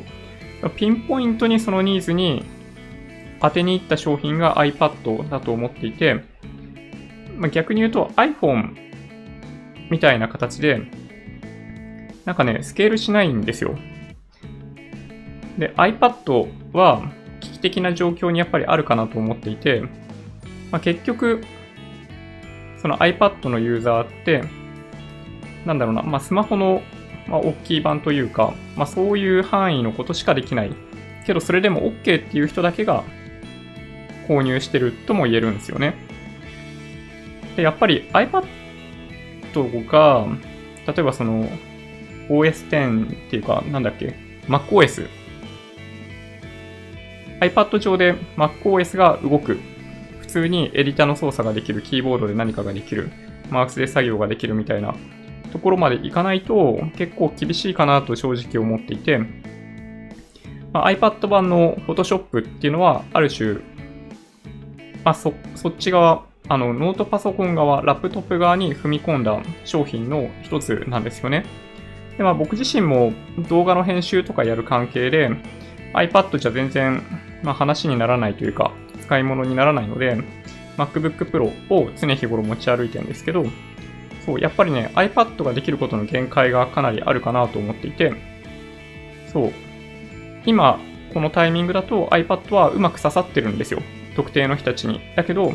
[0.76, 2.44] ピンポイントにそのニーズに
[3.40, 6.22] 当てに行った商品が iPad だと思っていて、
[7.36, 8.74] まあ、逆に言うと iPhone
[9.90, 10.80] みたいな形で
[12.24, 13.76] なんかね、スケールしないんですよ。
[15.58, 19.82] で、iPad は危機的な状況にやっぱりあるかなと思っていて、
[20.70, 21.42] まあ、結局、
[22.78, 24.44] その iPad のユーザーって、
[25.64, 26.82] なんだろうな、まあ、スマホの、
[27.28, 30.72] ま、大きい版というか、まあ、そういう範囲のことしかできない。
[31.26, 33.02] けど、それでも OK っていう人だけが
[34.28, 35.94] 購入してるとも言えるんですよね。
[37.56, 38.44] で、やっぱり iPad
[39.90, 40.26] が、
[40.86, 41.48] 例えばその、
[42.28, 44.14] OS10 っていうか、なんだっけ、
[44.48, 45.08] MacOS。
[47.50, 49.58] iPad 上で MacOS が動く。
[50.20, 53.10] 普通にエディターの操作ができる、キーボードで何かができる、
[53.50, 54.94] マウスで作業ができるみたいな
[55.52, 59.18] ところまでいかないと結構厳しいかなと正直思っていて、
[60.72, 63.60] まあ、iPad 版の Photoshop っていうのはある種、
[65.04, 71.44] まあ、そ、そっち側、あの、ノートパソコン側、ラップトップ側に踏み込んだ商品の一つなんですよね。
[72.18, 73.12] で、まあ僕自身も
[73.48, 75.30] 動画の編集とかやる関係で
[75.94, 77.02] iPad じゃ全然、
[77.44, 80.16] まあ、話にならないというか使い物にならないので
[80.76, 83.44] MacBook Pro を常日頃持ち歩いてるんですけど
[84.26, 88.12] そう、やっぱりね iPad ができることの限界がかなりあるかなと思っていて
[89.32, 89.52] そう、
[90.46, 90.80] 今
[91.12, 93.80] このタイミングだと iPad はうまく刺さってるんですよ。
[94.16, 95.00] 特定の人たちに。
[95.16, 95.54] だけど、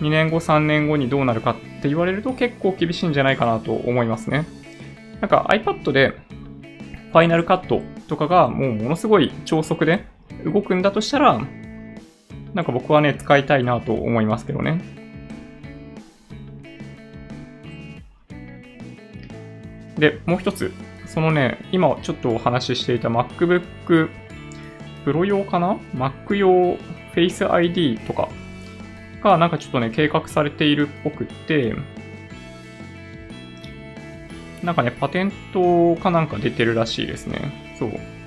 [0.00, 4.44] 2年後、3年後にどうなるかって言われると結構厳しいんじゃないかなと思いますね。
[5.20, 6.14] なんか iPad で
[7.12, 10.04] ファイナルカットとかがもうものすごい超速で
[10.44, 11.40] 動くんだとしたら、
[12.54, 14.80] なんか僕はね、使いたいなと思いますけどね。
[19.98, 20.72] で、もう一つ、
[21.06, 24.10] そのね、今ちょっとお話ししていた MacBook
[25.04, 26.76] Pro 用かな ?Mac 用
[27.14, 28.28] Face ID とか
[29.22, 31.74] がなんかちょっとね、計画されているっぽくって、
[34.62, 37.76] なんかね、パテントかなんか出てるらしいですね。
[37.78, 38.17] そう。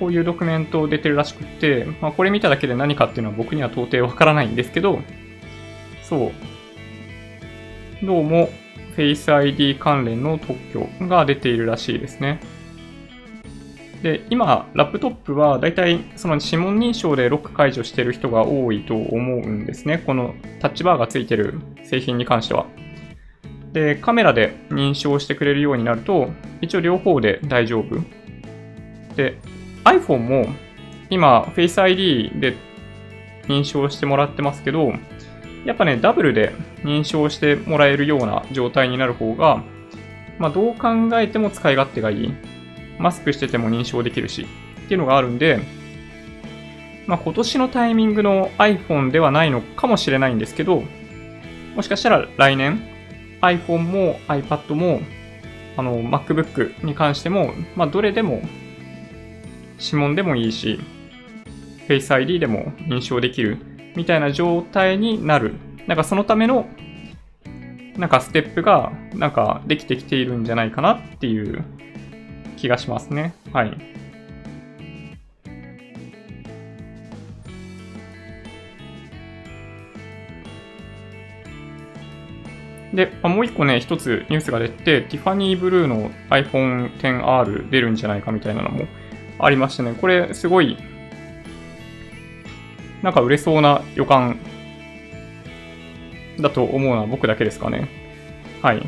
[0.00, 4.98] こういうドキュメント出てるらしくって、まあ、これ見ただけで何かっていうのは僕には到底わからないんですけど、
[6.02, 6.32] そ
[8.02, 8.06] う。
[8.06, 8.48] どうも、
[8.96, 12.40] Face ID 関連の特許が出ているらしいですね。
[14.02, 20.02] で、今、ラップトップはだいたいその指紋認証でロック解除してる人が多いと思うんですね。
[20.06, 22.64] このタッチバーがついてる製品に関しては。
[23.74, 26.30] で、カメラで認証してくれるようになると、
[26.62, 27.96] 一応両方で大丈夫。
[29.14, 29.36] で、
[29.84, 30.46] iPhone も
[31.10, 32.56] 今 Face ID で
[33.46, 34.92] 認証してもらってますけど、
[35.64, 39.62] やっぱね、ダブルで認証してもらえるような状態になる方が、
[40.38, 40.88] まあ、どう考
[41.20, 42.34] えても使い勝手がいい。
[42.98, 44.46] マスクしてても認証できるし、
[44.84, 45.60] っていうのがあるんで、
[47.06, 50.82] まあ、今年のタイミングの iPhone ではないのかもしれないんですけど、
[51.74, 52.82] もしかしたら来年、
[53.40, 55.00] iPhone も iPad も、
[55.76, 58.42] あの、MacBook に関しても、まあ、どれでも、
[59.80, 60.78] 指紋でもいいし、
[61.88, 63.58] Face ID でも認証できる
[63.96, 65.54] みたいな状態になる。
[65.86, 66.66] なんかそのための、
[67.96, 71.64] なんかステップが、なんかできてきているんじゃないかなっていう
[72.56, 73.34] 気がしますね。
[73.52, 73.76] はい。
[82.94, 88.86] で、もう一個ね、一つニュースが出て、ティファニーブルーの iPhone XR 出るんじゃないかみたいなのも
[89.44, 90.76] ありましてね、これすごい
[93.02, 94.38] なんか売れそうな予感
[96.38, 97.88] だと思うのは僕だけですかね。
[98.62, 98.82] はい。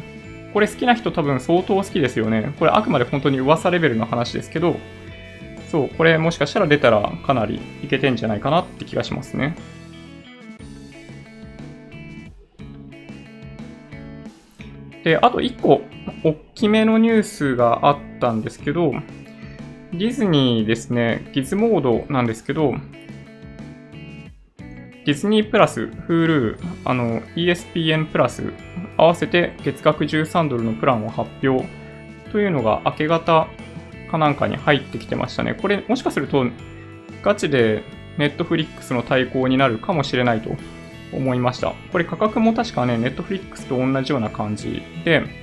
[0.53, 2.53] これ好きな人多分相当好きですよね。
[2.59, 4.77] これあくまで本当に噂レベルの話ですけど、
[5.71, 9.57] そう、これもしかしたら出たらかなりいけてんじゃないかなって気がしますね。
[15.05, 15.81] で、あと1個、
[16.23, 18.93] 大きめのニュースがあったんですけど、
[19.93, 22.75] ディズニーですね、ギズモードなんですけど、
[25.05, 28.55] ディズニープラス、Hulu、あの、ESPN プラス、
[28.97, 31.67] 合わせて月額13ドルのプランを発表
[32.31, 33.49] というのが明け方
[34.11, 35.55] かなんかに入ってきてましたね。
[35.55, 36.47] これもしかすると
[37.23, 37.83] ガチで
[38.17, 40.57] Netflix の対抗になるかもしれないと
[41.13, 41.75] 思いました。
[41.93, 45.42] これ価格も確かね、Netflix と同じような感じで、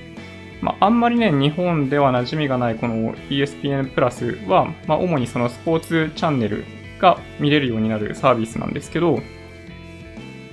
[0.60, 6.64] まあ、あんまりね、日本では馴染みがないこの ESPN プラスは、まあ、主にそのスポーツチャンネル
[6.98, 9.20] が見れるようになるサービスなんですけど、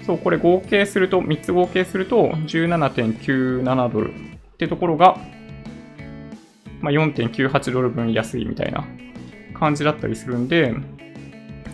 [0.05, 4.17] そう、これ合計すると、3つ合計すると17.97ドルっ
[4.57, 5.17] てところが、
[6.79, 8.85] まあ、4.98ドル分安いみたいな
[9.53, 10.73] 感じだったりするんで、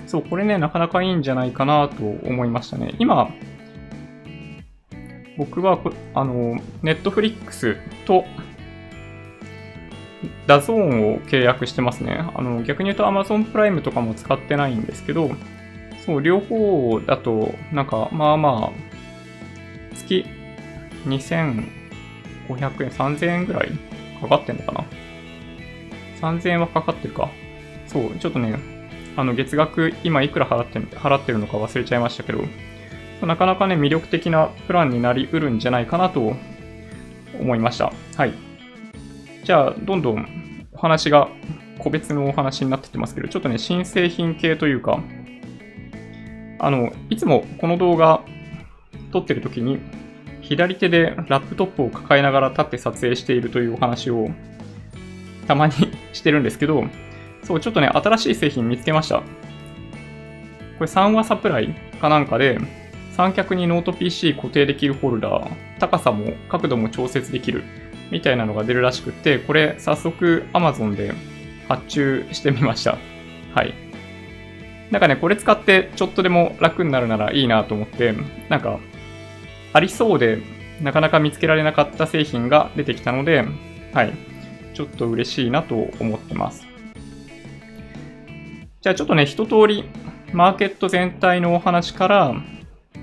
[0.08, 2.96] そう、これね、なかなかいいんじゃないかなと思いましたね。
[2.98, 3.30] 今、
[5.38, 5.80] 僕は、
[6.14, 8.26] あの、ネットフリックスと、
[10.48, 12.26] ダゾーンを契約してますね。
[12.36, 15.32] あの、逆に言うと Amazon プライムとかも使ってないんですけど、
[16.06, 20.26] そう、両方だと、なんか、まあまあ、月
[21.06, 21.64] 2500
[22.84, 23.72] 円、3000円ぐらい
[24.22, 24.86] かかってんのかな
[26.20, 27.30] ?3000 円はかかってるか。
[27.88, 28.60] そう、ちょっとね、
[29.16, 32.44] あの、月額今いくら払って払ってるのか忘れちゃいましたけど、
[33.26, 36.36] なかなかね、魅力的なプランになりうるんじゃないかなと
[37.40, 37.92] 思いました。
[38.16, 38.34] はい。
[39.44, 41.30] じゃあ、どんどんお話が
[41.80, 45.00] 個別のお話になってってますけど、ちょっとね、新製品系というか、
[46.60, 48.22] あの、いつもこの動画
[49.12, 49.80] 撮ってる時に、
[50.42, 54.30] 左手でラップトップを抱えながら立って撮影しているというお話を
[55.48, 55.74] たまに
[56.14, 56.84] してるんですけど、
[57.44, 59.18] そう、ちょっとね、新しい製品見つけました。
[59.18, 59.24] こ
[60.82, 62.60] れサンワサプライかなんかで、
[63.14, 67.64] 三脚にノート PC 固定できるホルダー、高さも角度も調節できる
[68.12, 71.14] みたいなのが出るらしくて、これ早速 Amazon で
[71.68, 72.98] 発注してみました。
[73.54, 73.74] はい。
[74.90, 78.16] なんかね、これ使ってちょっとでも楽になるならいいなと思って、
[78.50, 78.80] なんか、
[79.74, 80.40] ありそうで、
[80.82, 83.46] なかなか見つけられなかった製品が出てきたので、
[83.94, 84.14] はい。
[84.74, 86.66] ちょっと嬉しいなと思ってます。
[88.82, 89.84] じゃあちょっとね、一通り、
[90.32, 92.36] マーケット全体のお話から、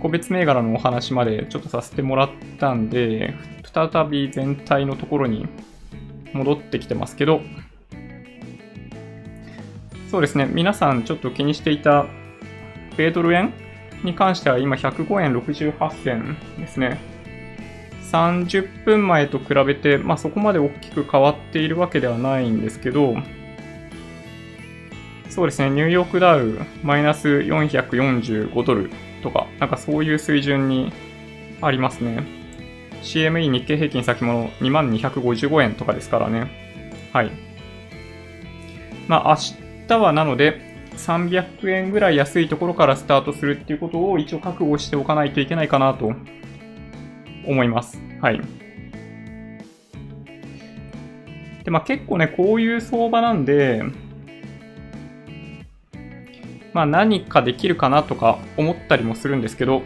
[0.01, 3.35] 個別銘柄のお話までちょっとさせてもらったんで、
[3.73, 5.47] 再び全体のところに
[6.33, 7.41] 戻ってきてますけど、
[10.11, 12.07] そうですね、皆さんちょっと気にしていた
[12.97, 13.53] 米ドル円
[14.03, 16.99] に関しては今105円68銭ですね。
[18.11, 23.15] 30分前と比べて、まあ、そこまで大きく変わっているわけではないんですけど、
[25.29, 28.91] そうですね、ニューヨークダウマイナス445ドル
[29.23, 30.93] とか、なんかそういう水準に
[31.61, 32.27] ありますね。
[33.03, 36.51] CME 日経平均先物2255円とかですからね。
[37.13, 37.31] はい。
[39.09, 39.57] まあ明
[39.89, 46.13] 日はなので300円ぐらい安いところからスタートするっていうことを一応覚悟しておかないといけないかなと
[47.47, 48.01] 思います。
[48.21, 48.41] はい。
[51.65, 53.83] で、まあ結構ね、こういう相場なんで、
[56.73, 59.83] まあ何かできるかなとか思ったりもするんですけど、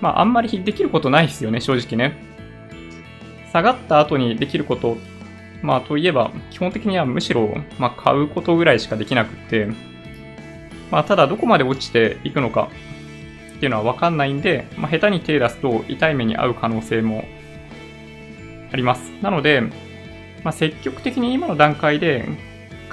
[0.00, 2.16] まああんまりできることないですよね、正直ね。
[3.52, 4.96] 下がった後にできること、
[5.62, 9.68] まあといえば、基本的にはむしろ、まあ買うことぐらいしかできなくって、
[10.90, 12.68] まあただどこまで落ちていくのか
[13.56, 17.24] っていうのはわかんないんで、まあ下手に手出すと痛い目に遭う可能性も
[18.70, 19.10] あります。
[19.22, 19.62] なので、
[20.44, 22.28] まあ積極的に今の段階で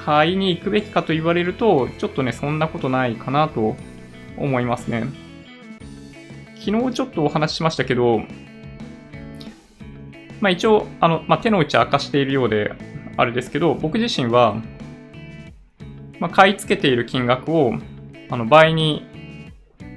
[0.05, 3.75] 買いに行くべきかと言われると、ちょっとね、そんなことないかなと
[4.37, 5.05] 思いますね。
[6.63, 8.19] 昨日ちょっとお話ししましたけど、
[10.41, 12.73] まあ一応、あの、まあ手の内明かしているようで、
[13.17, 14.61] あれですけど、僕自身は、
[16.19, 17.73] まあ買い付けている金額を、
[18.29, 19.07] あの、倍に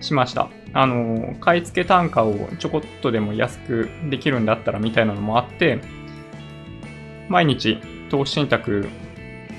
[0.01, 0.49] しました。
[0.73, 5.81] あの、買い付け単価をちょこっとでも安くできるんだったらみたいなのもあって、
[7.29, 7.79] 毎日
[8.09, 8.89] 投資信託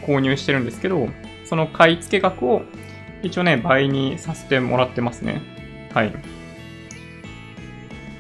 [0.05, 1.09] 購入してるんですけど、
[1.45, 2.63] その買い付け額を
[3.23, 5.41] 一応ね、倍にさせてもらってますね。
[5.93, 6.13] はい。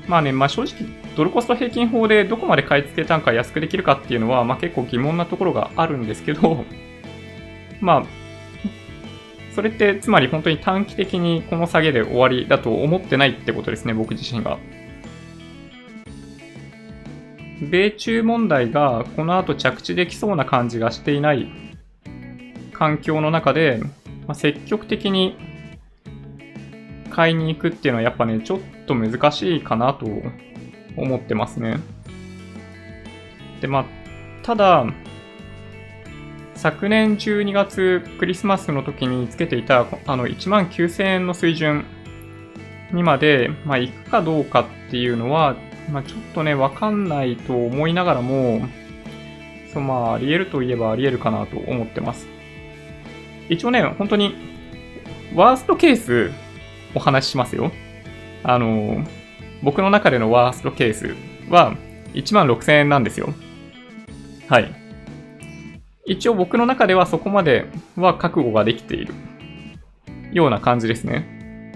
[0.07, 0.75] まあね、まあ正直、
[1.15, 6.65] ドルコスト平均法でどこまで買い付け単価安くできるかっていうのは、まあ結構疑問なところがあるんですけど、
[7.79, 8.03] まあ、
[9.55, 14.57] それってつまり本当に短期的にこの下げで終わりだと思ってないってことですね、僕自身が。
[17.61, 21.51] 米中問題がこの後着地できそうな感じがしていない
[22.79, 23.81] 環境の中で、
[24.25, 25.35] まあ、積極的に
[27.11, 30.07] 買いに行くっていうのはやっぱね、ちょっと難しいかなと
[30.95, 31.77] 思ってますね。
[33.59, 33.85] で、まあ、
[34.43, 34.85] ただ、
[36.55, 41.85] 昨年12月クリスマスの時につけていたあの1万9000円の水準
[42.93, 45.57] にまで、まあ、行くかどうかっていうのは、
[45.91, 48.61] まあ、ちょっとね、わかんないと思いながらも、
[49.73, 52.38] そうまあ、あり得るといえばあり得るかなと思ってます。
[53.49, 54.35] 一応ね、本当に、
[55.35, 56.31] ワーストケース
[56.95, 57.71] お話ししますよ。
[58.43, 59.03] あの、
[59.61, 61.15] 僕の中でのワーストケース
[61.49, 61.75] は
[62.13, 63.33] 1万6000円なんですよ。
[64.47, 64.71] はい。
[66.05, 69.13] 一応僕の中ではそこまでは覚悟ができている
[70.31, 71.73] ような感じですね。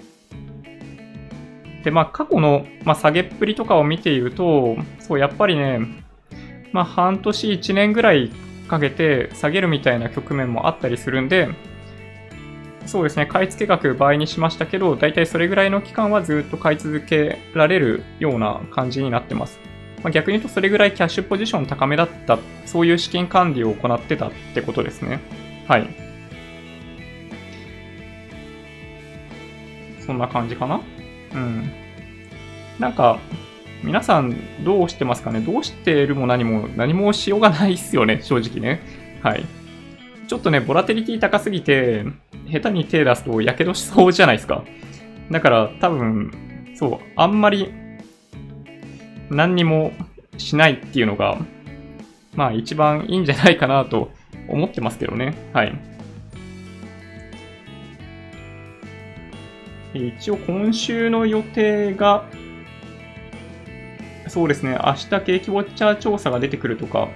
[1.84, 5.82] で、まあ過去の、まあ、下げっぷりとかを見ていると、そう、やっぱりね、
[6.72, 8.32] まあ半年1年ぐらい
[8.74, 11.48] かけて下げるみたいな局面もあったりするんで、
[12.88, 19.60] そうですね、買い付け額倍にしましたけど、だいたいそれぐらいの期間はずっと買い続けられるような感じになってます。
[20.02, 25.20] まあ、逆に言うとそれぐらいキャッシュポジション高めだった、そういう資金管理を行ってたってことですね。
[25.68, 25.88] はい。
[30.00, 30.82] そんな感じかな？
[31.36, 31.72] うん。
[32.80, 33.20] なんか、
[33.84, 35.42] 皆さんどうしてますかね？
[35.42, 38.82] どうしてるも何も何もしようがないっすよね、正直ね。
[39.22, 39.46] はい。
[40.28, 42.06] ちょっとね、ボラテリティ高すぎて、
[42.50, 44.64] 下手に手出すと火傷しそうじゃないですか。
[45.30, 46.32] だから多分、
[46.76, 47.74] そう、あんまり
[49.30, 49.92] 何にも
[50.38, 51.38] しないっていうのが、
[52.36, 54.12] まあ一番いいんじゃないかなと
[54.48, 55.36] 思ってますけどね。
[55.52, 55.78] はい。
[59.94, 62.26] 一応今週の予定が、
[64.34, 67.08] そうですね、明日景気ウォッチャー調査が出てくるとか、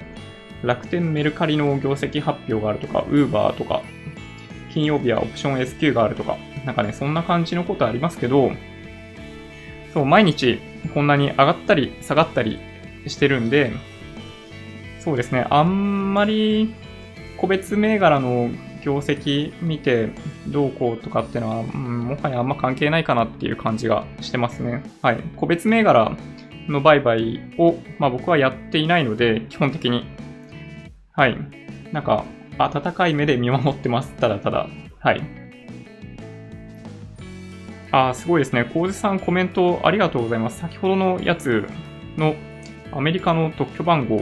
[0.61, 3.81] 楽天メルカリの業績発表があるとか、ウーバーとか、
[4.71, 8.51] 金曜日はオプション SQ があるとか、なんかね、そんな感じのことありますけど、
[9.95, 10.59] そう、毎日
[10.93, 12.59] こんなに上がったり下がったり
[13.07, 13.71] してるんで、
[14.99, 16.75] そうですね、あんまり
[17.37, 18.51] 個別銘柄の
[18.83, 20.11] 業績見て
[20.49, 24.83] どうこうとかってのは、うん、もはやあんま関係ないかなっていう感じがしてますね。
[25.01, 25.23] はい。
[25.35, 26.15] 個別銘柄
[26.67, 30.05] の売買を、まあ、僕はやっていないので、基本的に。
[31.11, 31.37] はい。
[31.91, 32.25] なんか、
[32.57, 34.11] 温かい目で見守ってます。
[34.13, 34.67] ただただ。
[34.99, 35.21] はい。
[37.91, 38.65] あ、すごいですね。
[38.65, 40.59] コウジさんコメントありがとうございます。
[40.59, 41.65] 先ほどのやつ
[42.17, 42.35] の
[42.91, 44.19] アメリカの特許番号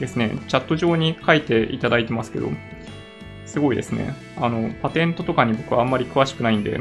[0.00, 0.30] ですね。
[0.48, 2.48] チャット上に書いていただいてますけど、
[3.44, 4.14] すごいですね。
[4.36, 6.80] あの、パテントとかに僕はあんまり詳しくないんで、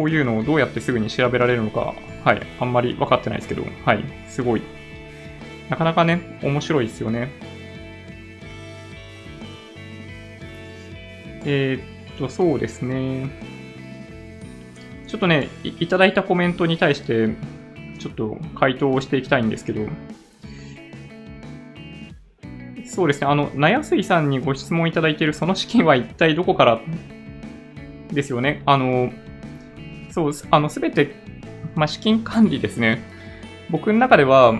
[0.00, 1.94] こういうのをどうやってすぐに調べられるのか、
[2.24, 4.62] はい、あんまり分かってないですけど、はい、すごい。
[5.68, 7.30] なかなかね、面白いですよね。
[11.44, 13.28] えー、っと、そうですね。
[15.06, 17.28] ちょっとねい、いただいたコメントに対して、
[17.98, 19.86] ちょっと回答をしていきたいんですけど、
[22.86, 26.80] そうですね、あの、なやすいさんにご質問いただいているその資金は一体どこから
[28.10, 28.62] ですよね。
[28.64, 29.12] あの、
[30.10, 31.14] そう、あの、すべて、
[31.74, 33.02] まあ、資金管理ですね。
[33.70, 34.52] 僕の中では、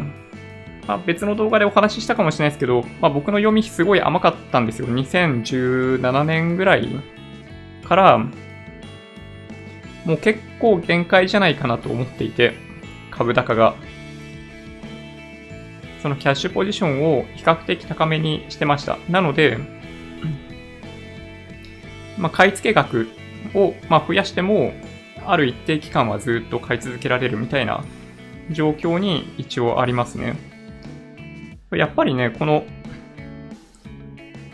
[0.86, 4.88] まあ、別の動画でお話ししたかもしれないですけど、まあ、僕の読みすごい甘かったんですよ。
[4.88, 6.88] 2017年ぐらい
[7.84, 8.18] から、
[10.04, 12.54] もう結構限界じゃないかなと思っていて、
[13.10, 13.74] 株高が。
[16.02, 18.98] そのキャッシュポジションを比較的高めにしてました。
[19.10, 19.58] なので、
[22.16, 23.08] まあ、買い付け額
[23.54, 24.72] を、まあ、増やしても、
[25.32, 27.84] ある一定期間はずっと買い続けられるみたいな
[28.50, 30.36] 状況に一応ありますね。
[31.72, 32.64] やっぱりね、この、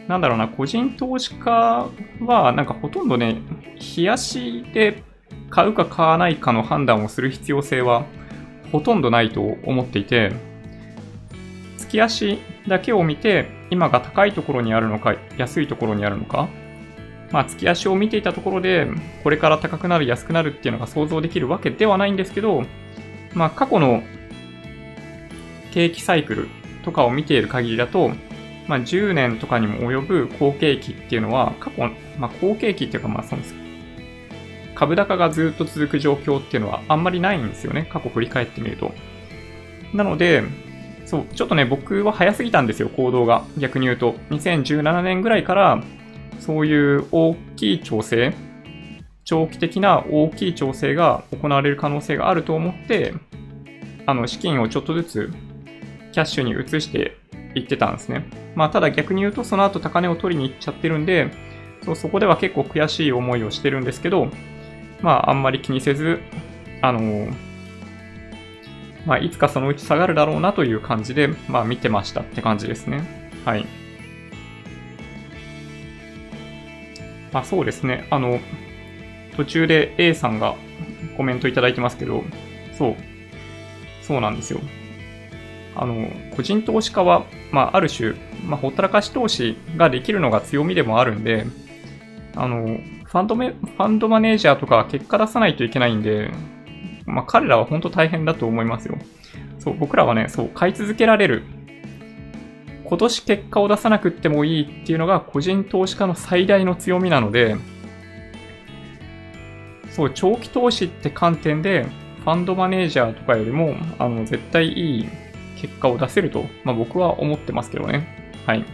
[0.06, 1.88] なんだろうな、個人投資家
[2.20, 3.38] は、なんかほとんどね、
[3.96, 5.02] 冷やしで
[5.50, 8.04] 買うか買わないかの判断をする必要性は
[8.72, 10.32] ほとんどないと思っていて、
[11.78, 16.48] 月足だけを見て、今が高いところにあるのか、安いところにあるのか、
[17.30, 18.86] まあ、月足を見ていたところで、
[19.22, 22.64] これから高くなる、安くなるっていうのが想像できるわけではないんですけど、
[23.34, 24.02] まあ、過去の
[25.72, 26.48] 景気サイクル
[26.84, 28.10] とかを見ている限りだと、
[28.68, 31.82] まあ、10年とかにも及ぶ好景気っていうのは、過去、
[32.18, 33.42] まあ、好景気っていうか、まあ、その、
[34.74, 37.88] 株高がずっと続く状況っていうのはあんまりないんですよね。
[37.90, 38.92] 過去振り返ってみると。
[39.94, 40.44] なので、
[41.06, 43.44] そう、ちょっとね、僕は早すぎたんですよ、行動が。
[43.58, 44.16] 逆に言うと。
[44.30, 45.82] 2017年ぐらいから、
[46.40, 48.34] そういう大きい調整、
[49.24, 53.14] 長期的な大きい調整が行われる可能性があると思って、
[54.06, 55.32] あの、資金をちょっとずつ
[56.12, 57.16] キャッシュに移して
[57.54, 58.24] いってたんですね。
[58.54, 61.30] まあ、ただ逆に言うと、その後高値を取りに行っちゃってるんで、
[61.84, 64.28] そうそこでは結構悔しい思いをしてるんですけど、
[65.02, 66.20] まあ、あんまり気にせず、
[66.82, 67.28] あの
[69.06, 73.02] まあ、いつかそのうち下がるだろうなという感じで、まあ、見てましたって感じですね。
[73.44, 73.66] はい。
[77.32, 78.06] あ、そうですね。
[78.10, 78.40] あの、
[79.36, 80.54] 途中で A さんが
[81.16, 82.24] コメントいただいてますけど、
[82.76, 82.96] そう、
[84.02, 84.60] そうなんですよ。
[85.74, 88.14] あの、個人投資家は、まあ、ある種、
[88.46, 91.44] まあ、ほったらかし投資ができるのが強みでもあるんで、
[92.34, 96.30] あの、ファンドメ、ファンドマネージャーとか結果出さないといけないんで、
[97.04, 98.96] まあ、彼らは本当大変だと思いますよ。
[99.58, 101.44] そう、僕らはね、そう、買い続けられる
[102.88, 107.56] 今年結果を出さなくってもいいっていうのが個人投資家の最大の強みなので、
[109.90, 111.86] そう、長期投資って観点で、
[112.20, 115.08] ファンドマネージャーとかよりも、あの、絶対いい
[115.56, 118.06] 結果を出せると、まあ僕は思ってますけどね。
[118.46, 118.64] はい。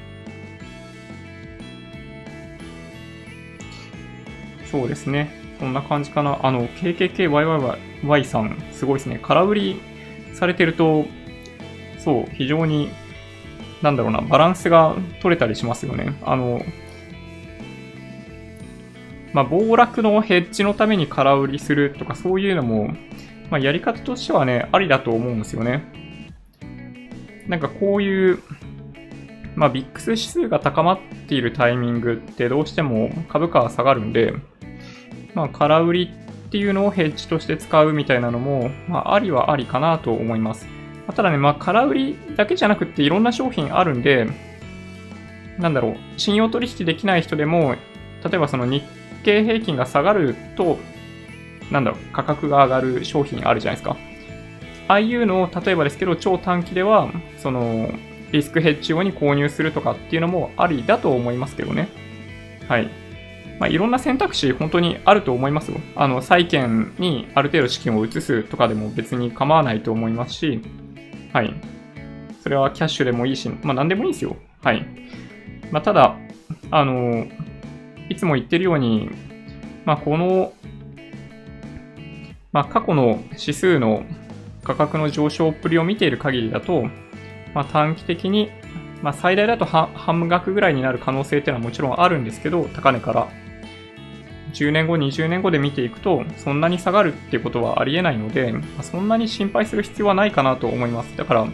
[4.64, 5.30] そうですね。
[5.60, 6.40] そんな感じかな。
[6.42, 9.20] あの、KKKYYY さん、すごいですね。
[9.22, 9.80] 空売り
[10.34, 11.06] されてると、
[11.98, 12.90] そう、非常に
[13.82, 16.14] なんだろうな、バランスが取れたりしますよね。
[16.22, 16.62] あの、
[19.32, 22.94] まあ、暴落のヘッジのために空売りするとかそういうのも、
[23.50, 25.84] まあ、やり方としてはね、ありだと思うんですよね。
[27.48, 28.38] なんかこういう、
[29.56, 34.34] まあ、ビックス指数が高まっているタイミングってどうしても株価は下がるんで、
[35.34, 36.10] まあ、空売り
[36.46, 40.66] っていうのをヘッジとして使うみたいなのも、まあ、ありはありかなと思います。
[41.06, 44.28] まただね、まあ、空売りだけじゃなくていろんな商品あるんで、
[45.58, 47.74] なんだろう、信用取引できない人でも、
[48.24, 48.84] 例えばその日
[49.24, 50.78] 経平均が下がると、
[51.70, 53.96] なんだろう、価格が上がる商品あるじゃないですか。
[54.88, 57.90] ああいうのを、例えばですけど、超短期では、その、
[58.32, 61.88] リスクヘッジ用に購入するとかっていうのもありだと思いますけどね。
[62.68, 62.88] はい。
[63.60, 65.78] まあ、いろんな選択肢、本当にあると思いますよ。
[65.94, 70.62] あの、債券にある程度資金を移すとかでも別に構わないと思いますし、
[71.32, 71.54] はい。
[72.42, 74.36] それはキャッシュでもいいし、まあ何でもいいですよ。
[74.62, 74.86] はい。
[75.70, 76.16] まあただ、
[76.70, 77.26] あの、
[78.08, 79.10] いつも言ってるように、
[79.84, 80.52] まあこの、
[82.52, 84.04] まあ過去の指数の
[84.62, 86.84] 価格の上昇っぷりを見ている限りだと、
[87.54, 88.50] まあ短期的に、
[89.02, 93.28] まあ最大だと半額ぐらいになる可能性っていうのはもちろんあるんですけど、高値から。
[94.52, 101.16] 10年後、20年後で見ていくと、そんなに下がるっていうことはありえないので、そんなに心配する必要はないかなと思います。
[101.16, 101.46] だから、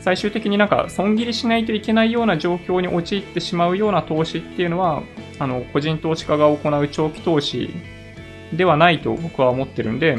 [0.00, 5.02] 最終的になんか損切りしないといけないような状況に陥ってしまうような投資っていうのは、
[5.38, 7.70] あの、個人投資家が行う長期投資
[8.52, 10.16] ではないと僕は思ってるんで、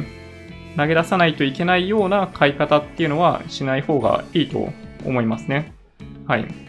[0.75, 4.73] 投げ出さないといけないような買い方っていうのはしない方がいいと
[5.05, 5.73] 思いますね。
[6.27, 6.66] はい。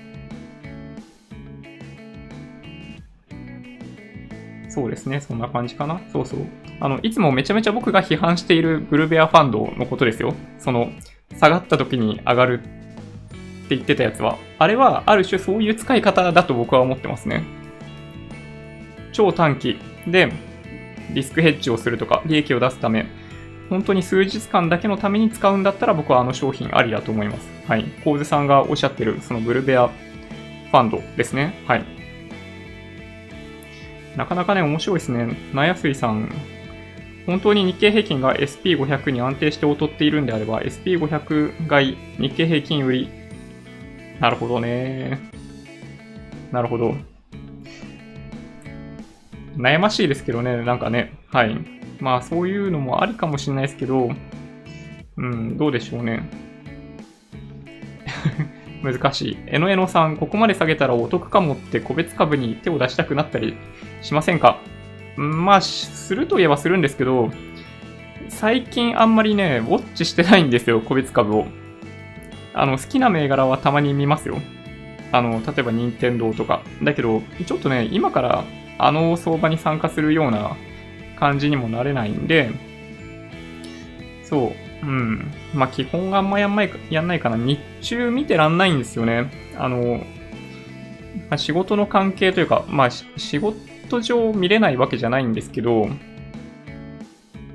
[4.79, 5.21] そうですね。
[5.21, 6.01] そんな感じかな。
[6.13, 6.41] そうそう。
[6.79, 10.35] あの、いつもめちゃめちゃ僕が批判しているブルベアファンドのことですよ。
[10.61, 10.93] その、
[11.37, 14.39] 下がった時に上がるって言ってたやつは。
[14.59, 17.43] あれは、ある種そういう使い方だと僕は思ってますね。
[19.13, 20.33] 超短期で
[21.11, 23.07] リスクヘッジをするとか、利益を出すため、
[23.71, 27.49] 本当に数日間だけのために使うんだったら僕はあの商品ありだと思います。
[27.67, 27.85] はい。
[28.05, 31.65] コウズさんがおっしゃってる、そのブルベアファンドですね。
[31.67, 31.98] はい。
[34.19, 35.29] なかなかね、面白いですね。
[35.55, 36.29] なやすいさん、
[37.25, 43.09] 本当に日経平均が SP500 に安定して劣っているんであれば、SP500 買い、日経平均売り。
[44.19, 45.21] なるほどね。
[46.51, 46.97] なるほど。
[49.57, 51.17] 悩ましいですけどね、なんかね。
[51.29, 51.57] はい。
[52.01, 54.11] まあそういうのもありかもしれないですけど、
[55.17, 56.29] うん、どうでしょうね。
[58.83, 59.39] 難しい。
[59.47, 63.57] えのえのさん、ここまで下げたらお得かもって個別株に手を出したくなったり
[64.03, 64.59] しませんか？
[65.17, 67.31] まあ、するといえばするんですけど、
[68.29, 71.47] 最近あんまりね、ウォッチしてないんですよ、個別株を。
[72.55, 74.39] あの、好きな銘柄はたまに見ますよ。
[75.11, 76.63] あの、例えば任天堂とか。
[76.83, 78.45] だけど、ちょっとね、今から
[78.79, 80.57] あの相場に参加するような
[81.19, 82.51] 感じにもなれないんで、
[84.23, 84.53] そう、
[84.83, 85.33] うん。
[85.55, 87.37] まあ、基本あんまやんないやんないかな。
[87.37, 89.31] 日中見てらんないんですよね。
[89.57, 90.05] あの、
[91.31, 95.89] まあ、仕事の関係というか、まあ、仕事上見れないわけじゃないんですけど、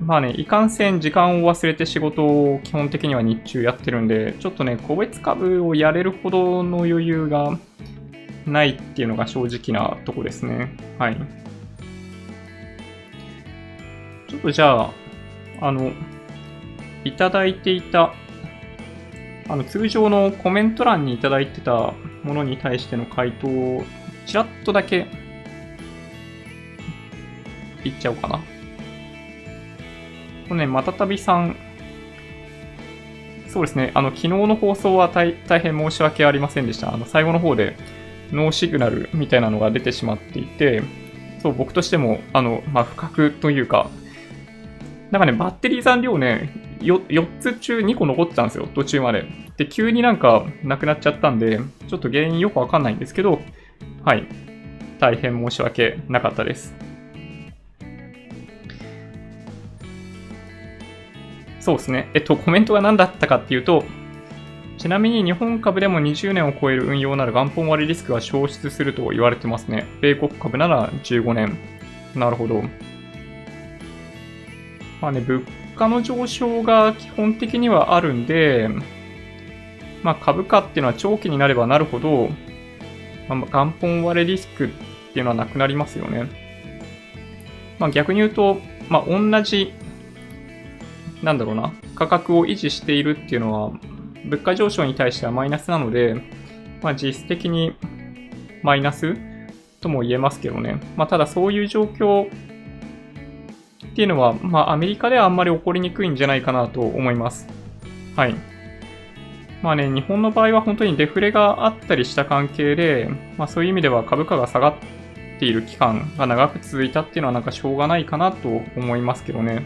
[0.05, 7.57] まあね、いかんせん時間を忘れて仕事を基本的には日中やってるんで、ちょっとね、個別株をやれるほどの余裕が
[8.45, 10.75] ないっていうのが正直なとこですね。
[10.99, 11.17] はい。
[14.27, 14.91] ちょっとじゃあ、
[15.61, 15.93] あの、
[17.03, 18.13] いただいていた、
[19.49, 21.93] あの、通常のコメント欄にいただいてた
[22.23, 23.83] ものに対しての回答を、
[24.25, 25.07] ちらっとだけ、
[27.83, 28.37] 言っちゃおうかな。
[28.37, 28.43] こ
[30.51, 31.55] れね、またたびさん、
[33.47, 36.93] そうですね、あの、昨日の放送は大変申し訳ありませんでした。
[36.93, 37.75] あの、最後の方で、
[38.31, 40.81] ノーシグナルみたいなのが出てしまっていて、
[41.41, 43.89] そう、僕としても、あの、まあ、不覚というか、
[45.13, 46.49] なんかね、バッテリー残量ね、
[46.79, 49.27] 4つ中2個残ってたんですよ、途中まで。
[49.57, 53.39] で、急になんかなくなっちゃったんで、ちょっと原因よくわかんないんですけど、
[54.03, 54.25] はい。
[54.97, 56.75] 大変申し訳なかったです。
[61.59, 62.09] そうですね。
[62.15, 63.83] えっと、コメントが何だったかっていうと、
[64.79, 69.85] ちなみに日本株でも20年を超える運用なら元本割リスクが消失すると言われてますね。
[70.01, 71.55] 米国株なら15年。
[72.15, 72.63] なるほど。
[75.03, 75.43] まあね、物
[75.75, 78.69] 価の上昇が基本的にはあるんで、
[80.01, 82.29] まあ株価っていうのは長期になればなるほど、
[83.27, 84.69] まあ、元本割れリスクっ
[85.11, 86.29] ていうのはなくなりますよね。
[87.79, 89.73] まあ逆に言うと、まあ同じ、
[91.21, 93.71] なんだろうな、価格を維持しているっていうのは、
[94.23, 96.15] 物価上昇に対してはマイナスなので、
[96.81, 97.75] まあ、実質的に
[98.61, 99.17] マイナス
[99.81, 100.79] とも言えますけどね。
[100.95, 102.29] まあ、ただそういう状況
[103.93, 107.47] っていうのは、まあ、アメリカではあんまり起こりにくいんじゃないかなと思います。
[108.15, 108.35] はい。
[109.61, 114.73] まあね、日本の場合は本当にデフレがあったりした関係で、まあそういう意味では株価が下がっ
[115.39, 119.63] ている期間が長く続いたっていうのはなんかしょうがないかなと思いますけどね。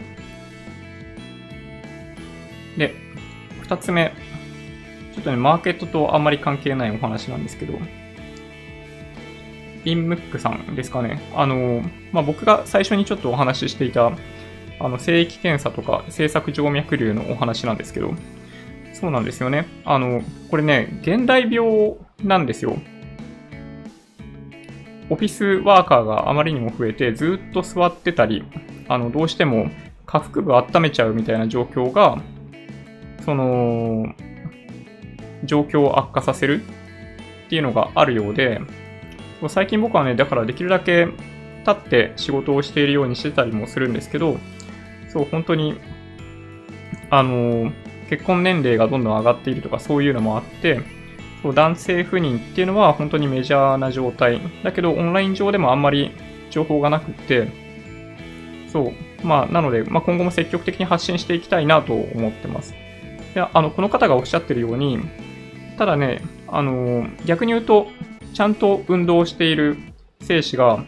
[2.76, 2.94] で、
[3.62, 4.12] 二つ目。
[5.14, 7.78] ちょっとね、マーケットとあんまり関係ないお話なんですけど、
[9.88, 11.20] インムックさんですかね。
[11.34, 11.82] あの、
[12.12, 14.12] まあ、僕が最初にちょっとお話ししていた、
[14.80, 18.12] あの、精液検査とか、政策静脈瘤のお話なんですけど、
[18.92, 19.66] そうなんですよね。
[19.84, 22.76] あの、これね、現代病なんですよ。
[25.08, 28.44] オフィスワーカーがあまりにも増えて、ずっと座ってたり、
[28.88, 29.70] あの、どうしても
[30.04, 32.18] 下腹部温めちゃうみたいな状況が、
[33.24, 34.14] その、
[35.44, 36.62] 状況を悪化させる
[37.46, 38.60] っていうのがあるようで、
[39.46, 41.06] 最近僕はね、だからできるだけ
[41.60, 44.38] 立って仕事をしているようにしてたりもするんですけど、
[45.12, 45.78] そう、本当に、
[47.10, 47.72] あの、
[48.10, 50.80] 結婚年齢がどんどん上がっているとかそういうのもあって、
[51.42, 54.40] そう男性不妊っていうのは本当にメジャーな状態。
[54.64, 56.10] だけどオンライン上でもあんまり
[56.50, 57.48] 情報がなくって、
[58.72, 59.26] そう。
[59.26, 62.74] まあ、なので、まあ、今後も積極的に発信していきたいなと思ってます。
[62.74, 65.00] いや、あの、この方がおっしゃってるように、
[65.76, 67.88] ただね、あの逆に言うと、
[68.38, 69.76] ちゃんと運動している
[70.20, 70.84] 精子が、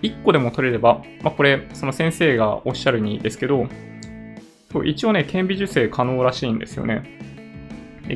[0.00, 3.66] 1個でも取れれば、まあ、これ、その先生がおっしゃるにですけど、
[4.72, 7.02] そう一応ね、顕微授精可能らしいんですよね。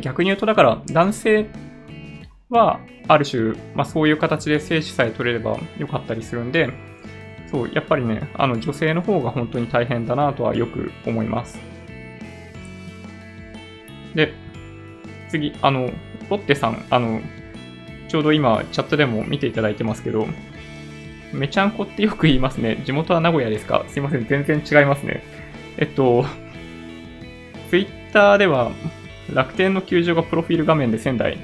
[0.00, 1.50] 逆に言うと、だから男性
[2.48, 6.70] は、ある種、まあ、そういう形で精子さえ取れればよかったりするんで、
[7.50, 11.58] そう、やっぱりね、あの女性の方が本当に大変だなとはよく思います。
[14.14, 14.32] で、
[15.28, 15.90] 次、あの、
[16.30, 17.20] ロッテさん、あの、
[18.12, 20.28] ちょうど今、チャットでも見ていただいてますけど、
[21.32, 22.82] めちゃんこってよく言いますね。
[22.84, 23.86] 地元は名古屋ですか？
[23.88, 25.22] すいません、全然違いますね。
[25.78, 26.26] えっと、
[27.70, 28.70] ツイッターでは、
[29.32, 31.38] 楽天の球場がプロフィール画面で仙台。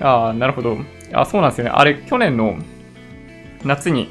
[0.00, 0.78] ああ、なるほど。
[1.12, 1.70] あ、そうなんですよね。
[1.72, 2.58] あれ、去年の
[3.64, 4.08] 夏に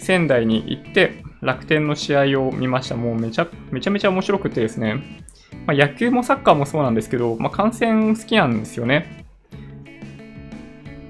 [0.00, 2.96] 仙台に行って楽天の試合を見ました。
[2.96, 4.96] もうめちゃめちゃめちゃ面白くてですね。
[5.64, 9.24] まあ、野球もサッカーもそうなんですけど、まあ、観戦好きなんですよね。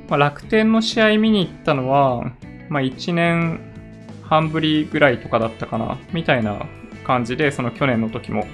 [0.09, 2.33] まあ、楽天の試合見に行ったのは、
[2.69, 3.61] まあ、1年
[4.23, 6.67] 半ぶりぐらいとかだったかな、みたいな
[7.05, 8.47] 感じで、その去年の時も。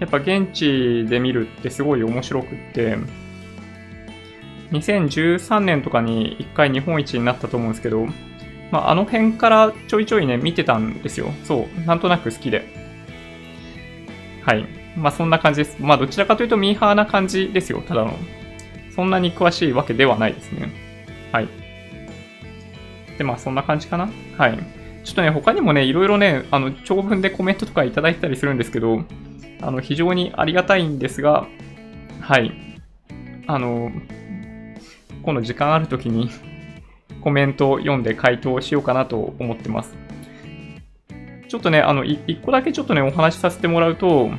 [0.00, 2.98] やっぱ現地で見るってすごい面白くって、
[4.72, 8.06] 2013年とかに1回日本一になったと思うんですけど、
[8.72, 11.32] まあ、あの辺からちょいちょいね、見てたんですよ。
[11.44, 12.66] そう、なんとなく好きで。
[14.42, 14.66] はい。
[14.96, 15.76] まあそんな感じです。
[15.80, 18.18] まあどちらかというとミーハーな感じですよ、ただの。
[18.94, 20.72] そんなに詳しいわけではないですね。
[21.32, 21.48] はい。
[23.18, 24.08] で、まあそんな感じかな。
[24.38, 24.58] はい。
[25.04, 29.04] ちょっとね、他にもね、いろいろね、あの、長文でコメントとかいただいたりするんですけど、
[29.60, 31.46] あの、非常にありがたいんですが、
[32.20, 32.52] はい。
[33.46, 33.92] あの、
[35.22, 36.30] 今度時間ある時に
[37.20, 39.94] コメントを読んで回答しようかなと思ってます。
[41.48, 44.30] ちょっとね、あの、一個だけちょっとね、お話しさせてもらうと、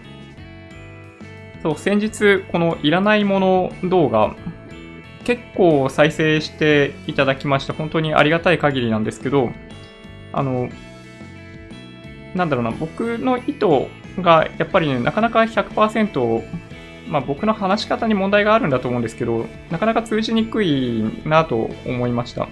[1.65, 4.35] そう、先日、このいらないもの動画、
[5.23, 9.49] 結構再生していただきまして、本当にありがたい限りなんですけど、
[10.31, 10.69] あの、
[12.35, 16.43] なんだろうな、僕の意図がやっぱりね、なかなか100%、
[17.07, 22.41] まあ僕の話し方に問題があるんだと思うんですけど、なかなか通じにくいなと思いました。
[22.41, 22.47] な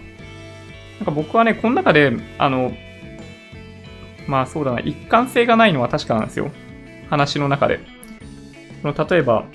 [1.03, 2.73] んか僕はね、この中で、あの、
[4.25, 6.49] まあそうだな、一貫性がないのは確かなんですよ。
[7.11, 7.92] 話の中で。
[8.83, 9.45] その例えば、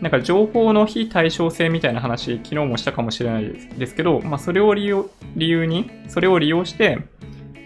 [0.00, 6.98] なんか情報の非対称性みたいな話、昨日もしたかもしれないですけど、まあそれを理由理由に、それを利用して、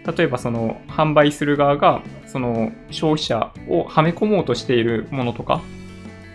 [0.05, 5.63] 例えばその販売する側が、その消費者をはめ込もうとしているものとか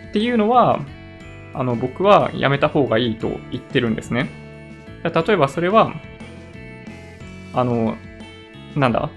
[0.10, 0.80] っていうのは、
[1.54, 4.30] あの僕はやめた方がいいと言ってるんですね。
[5.04, 5.94] 例えばそれは、
[7.54, 7.98] あの、
[8.78, 9.10] なんだ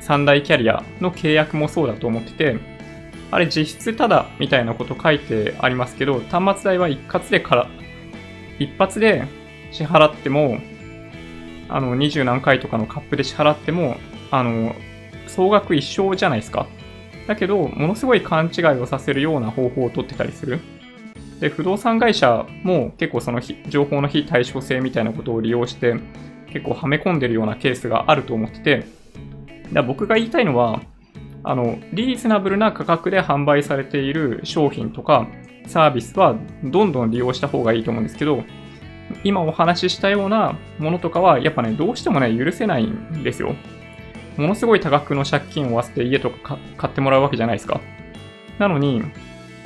[0.00, 2.75] 三大キャリアの契約もそうだと思ってて、
[3.30, 7.68] あれ実質ただみたいなこと書いてありますけど、端末代は一括でから、
[8.58, 9.24] 一発で
[9.72, 10.58] 支払っても、
[11.68, 13.96] あの、二十何回とかのカップで支払っても、
[14.30, 14.74] あの、
[15.26, 16.66] 総額一緒じゃないですか。
[17.26, 20.60] だけど、ものすごい勘違いをさせるような方法をとってたりする。
[21.40, 25.96] で、不動産会社も結構その情報の非対称性みたいなことを利用して、
[26.52, 28.86] 結構はめ込んでるようなケースがあると思ってて、
[29.72, 30.80] だ僕が言いたいのは、
[31.46, 35.28] あの、リーズナブルな価格で販売されている商品とか
[35.66, 38.44] サービスはどんどん利用した方がいいと思うんですけど、
[39.22, 43.54] 今お話ししたようなものとかは、やっぱね、どうしてもね、許せないんですよ。
[44.36, 47.80] ものすごい多額の借金を負わせて家とか買ってもらうわけじゃないですか。
[48.58, 49.02] なのに、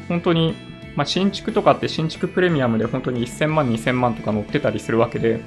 [0.08, 0.54] 本当に
[0.96, 5.40] まあ、新築とかって新築プレミアムで本当に1000万、2000万とか乗ってたりするわけで、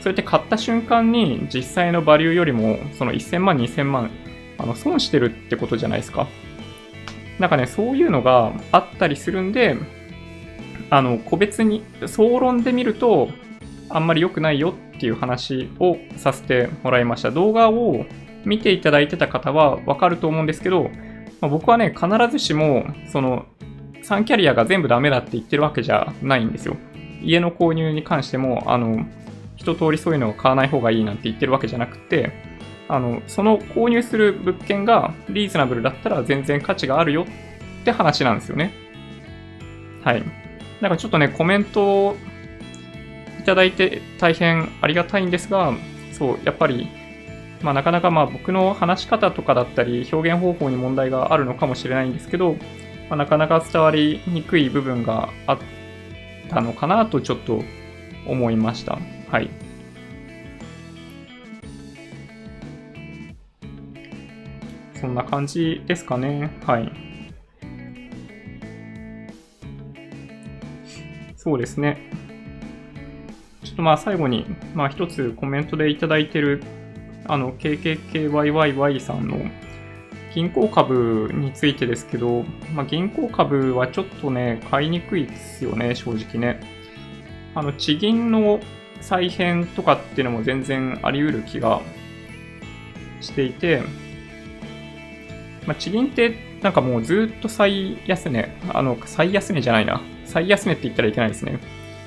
[0.00, 4.10] そうやって買った瞬間に実際のバリューよりもその1000万、2000万、
[4.62, 6.26] あの損してるってことじゃないですか。
[7.38, 9.76] なんかね、そういうのがあったりするんで、
[10.90, 13.28] あの、個別に、総論で見ると、
[13.88, 17.30] あんまり良くないよっていう話をさせてもらいました。
[17.30, 18.04] 動画を
[18.44, 20.90] 見ていただいてた方はわかると思うんですけど、
[21.40, 23.46] まあ、僕はね、必ずしも、その、
[24.02, 26.76] 3キャリアが全部ダメだって言ってるわけじゃないんですよ。
[27.22, 29.06] 家の購入に関しても、あの、
[29.56, 32.49] 一通りそういうのを買わない方がいいなんて言ってるわけじゃなくて、
[32.92, 37.24] あの、その購入する物件がリーズナブルだったら全然価値があるよ
[37.82, 38.74] って話なんですよね。
[40.02, 40.24] はい。
[40.80, 42.16] だかちょっとね、コメントを
[43.38, 45.72] いただいて大変ありがたいんですが、
[46.12, 46.88] そう、やっぱり、
[47.62, 52.56] まあなかなかまあ僕の話し方とかだったり表現方法に問題があるのかもしれないんですけど、
[53.08, 55.58] まあ、なかなか伝わりにくい部分があっ
[56.48, 57.62] たのかなとちょっと
[58.26, 58.98] 思いました。
[59.30, 59.69] はい。
[65.00, 66.50] そんな感じですかね。
[66.66, 66.92] はい。
[71.36, 72.10] そうですね。
[73.64, 74.44] ちょっとまあ最後に、
[74.74, 76.62] まあ一つコメントでいただいてる、
[77.26, 79.38] あの、KKKYYY さんの
[80.34, 82.44] 銀行株についてですけど、
[82.74, 86.60] まあ銀行株はちょっとね、買いにくいですよね、正直ね。
[87.54, 88.60] あの、地銀の
[89.00, 91.80] 再編とかっていうのも全然あり得る気が
[93.22, 93.82] していて、
[95.66, 100.00] まあ、地銀ってなんかもうずっと最安値、あの、最安値じゃないな。
[100.24, 101.58] 最安値って言ったらいけないですね。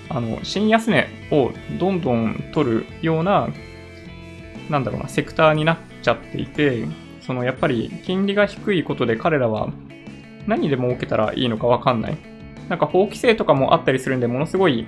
[0.09, 3.49] あの、新安値をどんどん取るような、
[4.69, 6.85] なんだろうな、セクターになっちゃっていて、
[7.21, 9.69] そのやっぱり金利が低いことで彼らは
[10.45, 12.17] 何でも儲けたらいいのかわかんない。
[12.69, 14.85] なんか法規制とかもあったりするんで、ものすごい、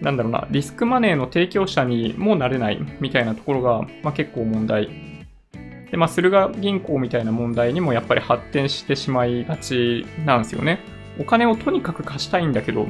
[0.00, 5.09] なんだろうな、リスクマネーの提供者にもなれないみたいなところが、まあ、結構問題。
[5.90, 10.80] で、まあ、駿河銀行みたいな問題にもやっぱり発展してしまいがちなんですよね。
[11.18, 12.88] お金をとにかく貸したいんだけど、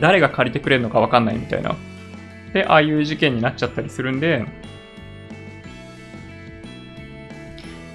[0.00, 1.76] 誰が借りてくれるのかわかんないみたいな。
[2.52, 4.44] で、ああいう事件になっちゃったりするんで、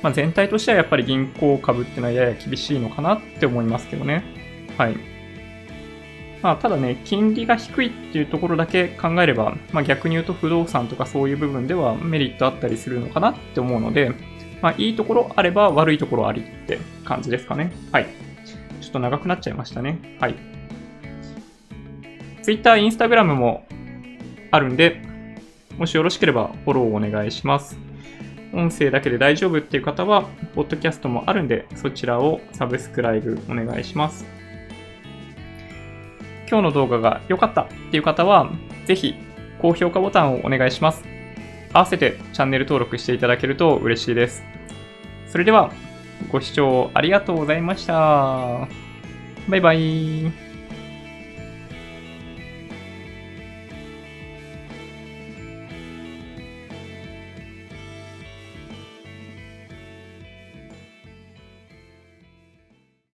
[0.03, 4.23] まあ、全体としてはやっぱり銀行株っていうのはやや厳しいのかなって思いますけどね。
[4.77, 5.14] はい。
[6.45, 14.11] まあ、ただね、金利が低いっていうところだけ考えれば、まあ、逆に言うと不動産とかそういう部分ではメリットあったりするのかなって思うので、
[14.61, 17.71] まあ、いいところあれば悪いところありって感じですかね。
[17.91, 18.05] はい。
[18.79, 19.97] ちょっと長くなっちゃいましたね。
[20.19, 20.35] はい。
[22.43, 23.65] Twitter、Instagram も
[24.51, 25.01] あるんで、
[25.79, 27.75] もしよろしければフォローをお願いします。
[28.53, 34.44] 音声だけで大丈夫っていう方は、ポッドキャストもあるんで、そちらをサブスクライブお願いします。
[36.49, 38.49] 今日の動画が良かったっていう方は、
[38.85, 39.15] ぜひ
[39.61, 41.03] 高評価ボタンをお願いします。
[41.73, 44.43] 合わせてチャンネル登録していただけると嬉しいです。
[45.27, 45.71] それでは、
[46.31, 48.67] ご視聴ありがとうございました。
[49.47, 50.44] バイバイ。